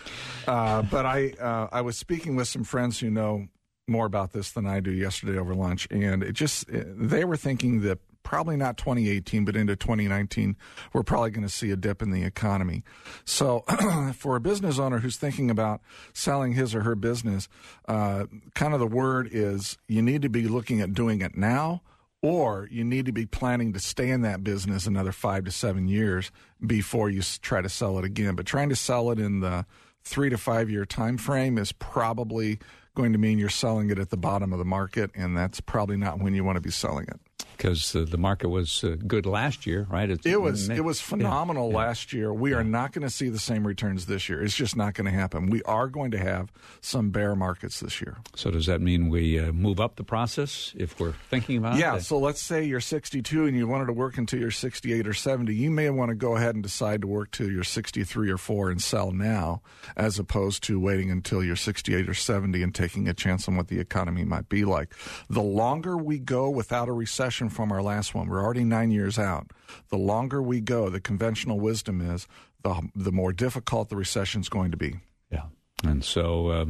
Uh, 0.49 0.83
but 0.83 1.07
I 1.07 1.69
I 1.71 1.83
was 1.83 1.97
speaking 1.97 2.35
with 2.35 2.49
some 2.49 2.65
friends 2.65 2.99
who 2.99 3.11
know 3.11 3.47
more 3.87 4.07
about 4.07 4.33
this 4.33 4.51
than 4.51 4.67
I 4.67 4.81
do 4.81 4.91
yesterday 4.91 5.39
over 5.39 5.55
lunch, 5.55 5.87
and 5.93 6.25
it 6.25 6.33
just 6.33 6.67
they 6.69 7.25
were 7.25 7.37
thinking 7.37 7.83
that 7.83 8.01
probably 8.27 8.57
not 8.57 8.77
2018, 8.77 9.45
but 9.45 9.55
into 9.55 9.77
2019, 9.77 10.57
we're 10.93 11.05
probably 11.05 11.31
going 11.31 11.47
to 11.47 11.53
see 11.53 11.71
a 11.71 11.77
dip 11.77 12.03
in 12.03 12.11
the 12.11 12.25
economy. 12.25 12.83
So, 13.25 13.61
for 14.17 14.35
a 14.35 14.41
business 14.41 14.81
owner 14.81 14.99
who's 14.99 15.17
thinking 15.17 15.49
about 15.49 15.81
selling 16.13 16.55
his 16.55 16.75
or 16.75 16.83
her 16.83 16.97
business, 16.97 17.49
uh, 17.87 18.27
kind 18.57 18.75
of 18.75 18.81
the 18.81 18.87
word 18.87 19.29
is 19.31 19.79
you 19.87 20.03
need 20.03 20.23
to 20.23 20.29
be 20.29 20.49
looking 20.49 20.81
at 20.81 20.93
doing 20.93 21.21
it 21.21 21.37
now 21.37 21.83
or 22.21 22.67
you 22.73 22.83
need 22.83 23.07
to 23.07 23.13
be 23.13 23.27
planning 23.27 23.73
to 23.75 23.79
stay 23.79 24.11
in 24.11 24.23
that 24.23 24.43
business 24.43 24.89
another 24.89 25.13
five 25.13 25.45
to 25.45 25.53
seven 25.53 25.87
years 25.87 26.33
before 26.67 27.09
you 27.09 27.23
try 27.43 27.63
to 27.63 27.69
sell 27.69 27.97
it 27.97 28.05
again. 28.05 28.35
But 28.35 28.45
trying 28.45 28.71
to 28.71 28.77
sell 28.77 29.13
it 29.13 29.21
in 29.21 29.39
the 29.39 29.67
three 30.03 30.31
to 30.31 30.37
five 30.37 30.69
year 30.69 30.85
time 30.85 31.17
frame 31.17 31.59
is 31.59 31.71
probably 31.71 32.59
going 32.97 33.13
to 33.13 33.19
mean 33.21 33.39
you're 33.39 33.49
selling 33.49 33.89
it 33.91 34.01
at 34.01 34.11
the 34.11 34.17
bottom 34.17 34.53
of 34.53 34.59
the 34.59 34.65
market, 34.65 35.13
and 35.15 35.37
that's 35.37 35.61
probably 35.61 35.97
not 35.97 36.19
when 36.19 36.35
you 36.35 36.43
want 36.43 36.57
to 36.57 36.61
be 36.61 36.73
selling 36.73 37.07
it 37.07 37.21
because 37.57 37.95
uh, 37.95 38.05
the 38.09 38.19
market 38.19 38.49
was 38.49 38.85
uh, 38.85 38.97
good 39.07 39.27
last 39.27 39.67
year, 39.67 39.87
right? 39.91 40.11
It's, 40.11 40.27
it 40.27 40.41
was 40.41 40.69
it 40.69 40.85
was 40.85 41.01
phenomenal 41.01 41.71
yeah. 41.71 41.77
last 41.77 42.13
year. 42.13 42.33
We 42.33 42.51
yeah. 42.51 42.59
are 42.59 42.65
not 42.65 42.93
going 42.93 43.03
to 43.03 43.11
see 43.11 43.29
the 43.29 43.39
same 43.39 43.67
returns 43.67 44.07
this 44.07 44.29
year. 44.29 44.43
It's 44.43 44.55
just 44.55 44.77
not 44.77 44.95
going 44.95 45.07
to 45.07 45.11
happen. 45.11 45.51
We 45.51 45.63
are 45.63 45.89
going 45.89 46.11
to 46.13 46.19
have 46.19 46.53
some 46.81 47.11
bear 47.11 47.35
markets 47.35 47.81
this 47.81 48.01
year. 48.01 48.19
So 48.35 48.51
does 48.51 48.67
that 48.67 48.81
mean 48.81 49.09
we 49.09 49.39
uh, 49.39 49.53
move 49.53 49.81
up 49.81 49.97
the 49.97 50.05
process 50.05 50.73
if 50.77 50.99
we're 51.01 51.15
thinking 51.31 51.59
about 51.59 51.79
yeah, 51.79 51.93
it? 51.93 51.97
Yeah. 51.97 51.99
So 52.01 52.19
let's 52.19 52.41
say 52.41 52.65
you're 52.65 52.81
62 52.81 53.47
and 53.47 53.57
you 53.57 53.67
wanted 53.67 53.87
to 53.87 53.93
work 53.93 54.19
until 54.19 54.41
you're 54.41 54.51
68 54.51 55.07
or 55.07 55.15
70. 55.15 55.55
You 55.55 55.71
may 55.71 55.91
want 55.91 56.11
to 56.11 56.15
go 56.15 56.37
ahead 56.37 56.55
and 56.55 56.63
decide 56.63 57.01
to 57.03 57.07
work 57.07 57.31
till 57.31 57.51
you're 57.51 57.65
63 57.65 58.31
or 58.31 58.39
4 58.39 58.71
and 58.71 58.83
sell 58.83 59.13
now, 59.13 59.63
as 59.97 60.19
opposed 60.19 60.63
to 60.65 60.79
waiting 60.79 61.11
until 61.11 61.43
you're 61.43 61.57
68 61.57 62.09
or 62.09 62.15
70 62.15 62.63
and 62.63 62.75
taking 62.75 63.09
a 63.09 63.15
chance 63.15 63.49
on 63.49 63.57
what 63.57 63.69
the 63.69 63.81
economy 63.81 64.25
might 64.25 64.49
be 64.49 64.65
like. 64.65 64.95
The 65.29 65.43
longer 65.43 65.97
we 65.97 66.19
go 66.19 66.51
without 66.51 66.89
a 66.89 66.93
recession 66.93 67.46
from 67.49 67.73
our 67.73 67.83
last 67.83 68.15
one. 68.15 68.29
We're 68.29 68.43
already 68.43 68.65
nine 68.65 68.91
years 68.91 69.19
out. 69.19 69.51
The 69.91 69.99
longer 69.99 70.43
we 70.43 70.61
go, 70.61 70.89
the 70.89 71.01
conventional 71.01 71.61
wisdom 71.61 72.01
is 72.01 72.27
the 72.63 72.89
the 72.95 73.13
more 73.13 73.33
difficult 73.33 73.89
the 73.89 73.97
recession 73.97 74.41
is 74.41 74.49
going 74.49 74.71
to 74.71 74.77
be. 74.77 75.01
Yeah, 75.31 75.45
and 75.85 76.05
so. 76.05 76.49
Uh, 76.49 76.67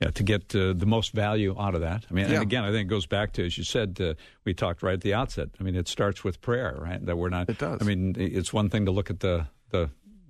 yeah, 0.00 0.10
to 0.10 0.22
get 0.22 0.54
uh, 0.54 0.74
the 0.74 0.84
most 0.84 1.14
value 1.14 1.56
out 1.58 1.74
of 1.74 1.80
that. 1.80 2.04
I 2.10 2.12
mean, 2.12 2.28
yeah. 2.28 2.34
and 2.34 2.42
again, 2.42 2.64
I 2.64 2.70
think 2.70 2.82
it 2.82 2.90
goes 2.90 3.06
back 3.06 3.32
to 3.34 3.46
as 3.46 3.56
you 3.56 3.64
said. 3.64 3.98
Uh, 3.98 4.12
we 4.44 4.52
talked 4.52 4.82
right 4.82 4.92
at 4.92 5.00
the 5.00 5.14
outset. 5.14 5.48
I 5.58 5.62
mean, 5.62 5.74
it 5.74 5.88
starts 5.88 6.22
with 6.22 6.42
prayer, 6.42 6.76
right? 6.78 7.04
That 7.06 7.16
we're 7.16 7.30
not. 7.30 7.48
It 7.48 7.56
does. 7.56 7.80
I 7.80 7.84
mean, 7.86 8.14
it's 8.18 8.52
one 8.52 8.68
thing 8.68 8.84
to 8.84 8.90
look 8.90 9.08
at 9.08 9.20
the 9.20 9.46
the 9.70 9.88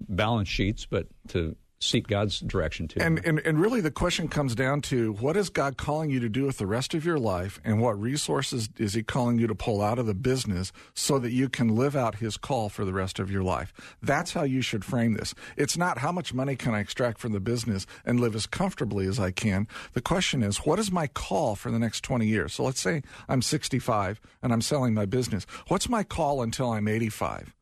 balance 0.09 0.49
sheets, 0.49 0.87
but 0.87 1.09
to 1.29 1.57
seek 1.79 2.07
God's 2.07 2.41
direction 2.41 2.89
to. 2.89 3.03
And, 3.03 3.25
and 3.25 3.39
and 3.41 3.61
really 3.61 3.81
the 3.81 3.91
question 3.91 4.29
comes 4.29 4.55
down 4.55 4.81
to 4.83 5.13
what 5.15 5.37
is 5.37 5.51
God 5.51 5.77
calling 5.77 6.11
you 6.11 6.21
to 6.21 6.29
do 6.29 6.45
with 6.45 6.59
the 6.59 6.67
rest 6.67 6.95
of 6.95 7.05
your 7.05 7.19
life 7.19 7.61
and 7.65 7.81
what 7.81 8.01
resources 8.01 8.69
is 8.79 8.95
he 8.95 9.03
calling 9.03 9.39
you 9.39 9.47
to 9.47 9.55
pull 9.55 9.83
out 9.83 9.99
of 9.99 10.07
the 10.07 10.15
business 10.15 10.73
so 10.95 11.19
that 11.19 11.33
you 11.33 11.49
can 11.49 11.77
live 11.77 11.95
out 11.95 12.17
his 12.17 12.37
call 12.37 12.69
for 12.69 12.85
the 12.85 12.93
rest 12.93 13.19
of 13.19 13.31
your 13.31 13.43
life. 13.43 13.73
That's 14.03 14.33
how 14.33 14.43
you 14.43 14.63
should 14.63 14.85
frame 14.85 15.15
this. 15.15 15.35
It's 15.57 15.77
not 15.77 15.99
how 15.99 16.13
much 16.13 16.33
money 16.33 16.57
can 16.57 16.75
I 16.75 16.81
extract 16.81 17.19
from 17.19 17.33
the 17.33 17.41
business 17.41 17.87
and 18.05 18.21
live 18.21 18.35
as 18.35 18.47
comfortably 18.47 19.07
as 19.07 19.21
I 19.21 19.31
can. 19.31 19.69
The 19.93 20.01
question 20.01 20.43
is 20.43 20.59
what 20.59 20.79
is 20.79 20.91
my 20.91 21.07
call 21.07 21.57
for 21.57 21.71
the 21.71 21.79
next 21.79 22.03
20 22.03 22.27
years? 22.27 22.55
So 22.55 22.65
let's 22.65 22.81
say 22.81 23.03
I'm 23.29 23.43
65 23.43 24.21
and 24.43 24.53
I'm 24.53 24.63
selling 24.63 24.95
my 24.95 25.07
business. 25.07 25.47
What's 25.69 25.89
my 25.89 26.05
call 26.05 26.43
until 26.43 26.71
I'm 26.73 26.89
85? 26.89 27.55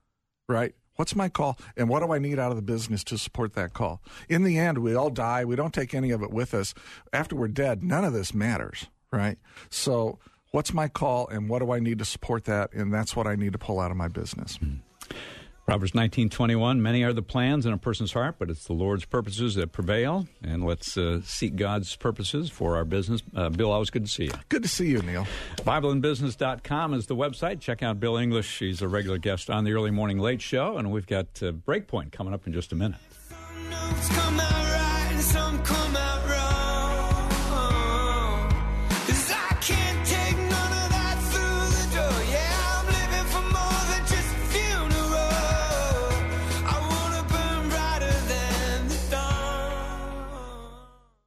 Right? 0.48 0.74
What's 0.96 1.16
my 1.16 1.28
call? 1.28 1.58
And 1.76 1.88
what 1.88 2.00
do 2.00 2.12
I 2.12 2.18
need 2.18 2.38
out 2.38 2.50
of 2.50 2.56
the 2.56 2.62
business 2.62 3.02
to 3.04 3.18
support 3.18 3.54
that 3.54 3.72
call? 3.72 4.00
In 4.28 4.44
the 4.44 4.58
end, 4.58 4.78
we 4.78 4.94
all 4.94 5.10
die. 5.10 5.44
We 5.44 5.56
don't 5.56 5.74
take 5.74 5.94
any 5.94 6.10
of 6.10 6.22
it 6.22 6.30
with 6.30 6.54
us. 6.54 6.74
After 7.12 7.34
we're 7.34 7.48
dead, 7.48 7.82
none 7.82 8.04
of 8.04 8.12
this 8.12 8.32
matters, 8.32 8.86
right? 9.10 9.38
So, 9.70 10.18
what's 10.52 10.72
my 10.72 10.88
call 10.88 11.26
and 11.28 11.48
what 11.48 11.60
do 11.60 11.72
I 11.72 11.80
need 11.80 11.98
to 11.98 12.04
support 12.04 12.44
that? 12.44 12.72
And 12.72 12.94
that's 12.94 13.16
what 13.16 13.26
I 13.26 13.34
need 13.34 13.52
to 13.52 13.58
pull 13.58 13.80
out 13.80 13.90
of 13.90 13.96
my 13.96 14.08
business. 14.08 14.58
Mm-hmm. 14.58 15.16
Proverbs 15.66 15.92
19:21 15.92 16.80
Many 16.80 17.02
are 17.04 17.14
the 17.14 17.22
plans 17.22 17.64
in 17.64 17.72
a 17.72 17.78
person's 17.78 18.12
heart, 18.12 18.36
but 18.38 18.50
it's 18.50 18.66
the 18.66 18.74
Lord's 18.74 19.06
purposes 19.06 19.54
that 19.54 19.72
prevail. 19.72 20.28
And 20.42 20.64
let's 20.64 20.98
uh, 20.98 21.20
seek 21.24 21.56
God's 21.56 21.96
purposes 21.96 22.50
for 22.50 22.76
our 22.76 22.84
business. 22.84 23.22
Uh, 23.34 23.48
Bill, 23.48 23.72
always 23.72 23.88
good 23.88 24.04
to 24.04 24.10
see 24.10 24.24
you. 24.24 24.32
Good 24.50 24.62
to 24.62 24.68
see 24.68 24.88
you, 24.88 25.00
Neil. 25.00 25.26
BibleandBusiness.com 25.58 26.92
is 26.92 27.06
the 27.06 27.16
website. 27.16 27.60
Check 27.60 27.82
out 27.82 27.98
Bill 27.98 28.18
English. 28.18 28.58
He's 28.58 28.82
a 28.82 28.88
regular 28.88 29.16
guest 29.16 29.48
on 29.48 29.64
the 29.64 29.72
Early 29.72 29.90
Morning 29.90 30.18
Late 30.18 30.42
Show, 30.42 30.76
and 30.76 30.92
we've 30.92 31.06
got 31.06 31.26
uh, 31.42 31.52
Breakpoint 31.52 32.12
coming 32.12 32.34
up 32.34 32.46
in 32.46 32.52
just 32.52 32.72
a 32.72 32.76
minute. 32.76 33.00